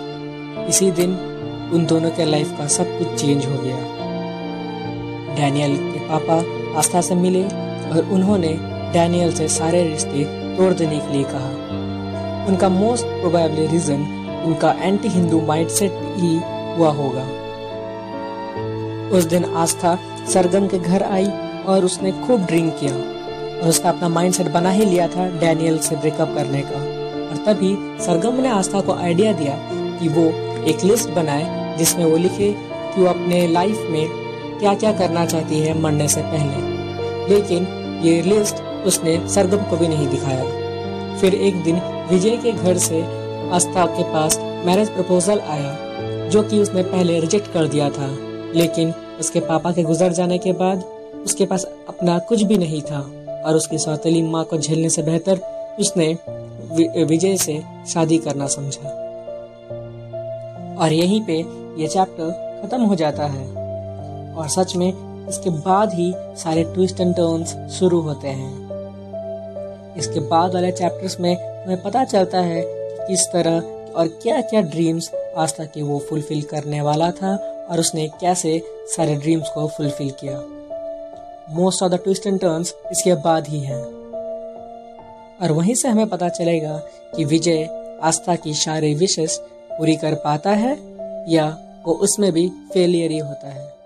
इसी 0.70 0.92
दिन 0.92 1.31
उन 1.74 1.86
दोनों 1.86 2.10
के 2.10 2.26
लाइफ 2.26 2.58
का 2.58 2.68
सब 2.68 2.98
कुछ 3.00 3.22
चेंज 3.22 3.46
हो 3.46 3.58
गया। 3.58 3.76
डैनियल 5.36 5.76
के 5.76 6.00
पापा 6.00 6.44
आस्था 6.80 7.02
से 7.02 7.16
मिले 7.16 7.44
और 7.44 8.10
उन्होंने 8.12 8.58
डैनियल 8.94 9.34
से 9.34 9.48
सारे 9.48 9.84
रिश्ते 9.84 10.24
तोड़ 10.58 10.74
देने 10.74 11.00
के 11.00 11.14
लिए 11.14 11.24
कहा। 11.24 11.50
उनका 12.48 12.70
मोस्ट 12.70 13.06
प्रोबेबली 13.06 13.68
रीजन 13.68 14.02
उनका 14.46 14.72
एंटी 14.72 15.08
हिंदू 15.08 15.42
माइंडसेट 15.42 15.92
ही 16.18 16.36
हुआ 16.78 16.90
होगा। 16.90 17.24
उस 19.18 19.24
दिन 19.24 19.46
आस्था 19.46 20.00
सरगम 20.30 20.68
के 20.68 20.80
घर 20.80 21.04
आई 21.04 21.28
और 21.68 21.86
उसने 21.86 22.12
खूब 22.12 22.46
ड्रिंक 22.46 22.78
किया 22.80 22.94
और 22.94 23.70
उसका 23.70 23.90
अपना 23.90 24.10
माइंडसेट 24.10 24.48
बना 24.48 24.70
ही 24.70 24.86
लिया 24.86 25.08
था 25.08 25.28
डैनियल 25.40 25.78
से 25.78 25.96
ब्रेकअप 25.96 26.36
करने 26.36 26.62
का। 26.62 26.80
और 27.22 27.44
तभी 27.46 27.76
सरगम 28.06 28.42
ने 28.42 28.50
आस्था 28.50 28.82
को 28.82 28.94
आइडिया 28.94 29.34
दिया 29.34 29.58
कि 30.00 30.08
वो 30.08 30.24
एक 30.66 30.84
लिस्ट 30.84 31.10
बनाए 31.10 31.61
जिसमें 31.78 32.06
वो 32.06 32.18
लिखे 32.18 32.52
कि 32.94 33.02
वो 33.02 33.08
अपने 33.08 33.48
लाइफ 33.48 33.88
में 33.90 34.08
क्या 34.60 34.74
क्या 34.74 34.92
करना 34.92 35.26
चाहती 35.26 35.60
है 35.60 35.80
मरने 35.82 36.08
से 36.08 36.22
पहले। 36.22 37.36
लेकिन 37.36 37.68
ये 38.04 38.22
लिस्ट 38.22 38.56
उसने 38.86 39.30
सरगम 39.30 39.64
को 39.64 39.78
भी 39.78 39.88
नहीं 39.88 40.08
दिखाया। 40.08 40.44
फिर 41.18 41.36
एक 41.36 41.64
दिन 41.64 41.82
विजय 42.12 42.38
के 42.38 42.52
घर 42.52 42.78
से 42.78 43.02
आस्था 43.52 43.86
के 43.86 44.04
पास 44.04 44.38
मैरिज 44.66 44.90
प्रपोजल 44.90 45.40
आया, 45.40 45.78
जो 46.30 46.44
कि 46.44 46.60
उसने 46.60 46.84
पहले 46.84 47.20
रिजेक्ट 47.20 47.52
कर 47.54 47.68
दिया 47.68 47.90
था। 47.90 48.18
लेकिन 48.56 48.94
उसके 49.20 49.40
पापा 49.40 49.72
के 49.72 49.84
गुजर 49.84 50.12
जाने 50.12 50.38
के 50.38 50.52
बाद 50.52 50.84
उसके 51.26 51.46
पास 51.46 51.66
अपना 51.90 52.18
कुछ 52.20 52.44
भी 52.44 52.58
नहीं 52.58 52.82
था 52.82 53.00
और 53.46 53.56
उसकी 53.56 53.78
सौतेली 53.78 54.22
माँ 54.22 54.44
को 54.44 54.58
झेलने 54.58 54.90
से 54.90 55.02
बेहतर 55.02 55.40
उसने 55.80 56.18
विजय 57.04 57.38
से 57.38 57.62
शादी 57.88 58.18
करना 58.18 58.48
समझा। 58.48 58.90
और 60.80 60.94
यहीं 60.94 61.22
पे 61.22 61.61
ये 61.78 61.88
चैप्टर 61.88 62.62
खत्म 62.64 62.82
हो 62.82 62.96
जाता 62.96 63.24
है। 63.24 63.48
और 64.36 64.48
सच 64.48 64.76
में, 64.76 64.94
इसके 65.30 65.50
बाद 65.50 65.94
ही 65.94 66.14
सारे 66.18 66.64
ट्विस्ट 66.64 67.00
एंड 67.02 67.16
टर्न्स 67.16 67.74
शुरू 67.74 68.02
होते 68.02 68.28
हैं। 68.28 68.72
इसके 69.98 70.20
बाद 70.20 70.54
वाले 70.54 70.72
चैप्टर्स 70.72 71.20
में 71.20 71.64
हमें 71.66 71.84
पता 71.84 72.04
चलता 72.04 72.40
है 72.40 72.62
कि 72.62 73.08
किस 73.08 73.28
तरह 73.34 73.60
और 73.96 74.08
क्या 74.08 74.42
क्या 74.42 74.62
ड्रीम्स 74.62 75.12
आज 75.38 75.54
तक 75.54 75.72
वो 75.78 76.00
फुलफिल 76.00 76.42
करने 76.42 76.82
वाला 76.82 77.12
था 77.12 77.36
और 77.70 77.80
उसने 77.80 78.08
कैसे 78.08 78.62
सारे 78.88 79.16
ड्रीम्स 79.16 79.50
को 79.50 79.68
फुलफिल 79.68 80.12
किया। 80.12 80.44
Most 81.50 81.84
of 81.84 81.92
the 81.92 81.96
twist 81.96 82.28
and 82.28 82.40
turns 82.40 82.76
इसके 82.92 83.14
बाद 83.14 83.48
ही 83.48 83.60
हैं। 83.60 83.84
और 85.42 85.52
वहीं 85.52 85.76
से 85.76 85.88
हमें 85.88 86.08
पता 86.08 86.30
चलेगा 86.30 86.78
कि 87.16 87.26
विजय 87.26 87.70
आस्था 88.04 88.36
की 88.36 88.54
सारे 88.54 88.94
विशेष 88.94 89.38
पूरी 89.72 89.96
कर 89.96 90.16
पाता 90.16 90.50
है 90.50 90.91
या 91.28 91.58
वो 91.86 91.94
उसमें 91.94 92.32
भी 92.32 92.50
फेलियर 92.74 93.12
ही 93.12 93.18
होता 93.18 93.48
है। 93.48 93.81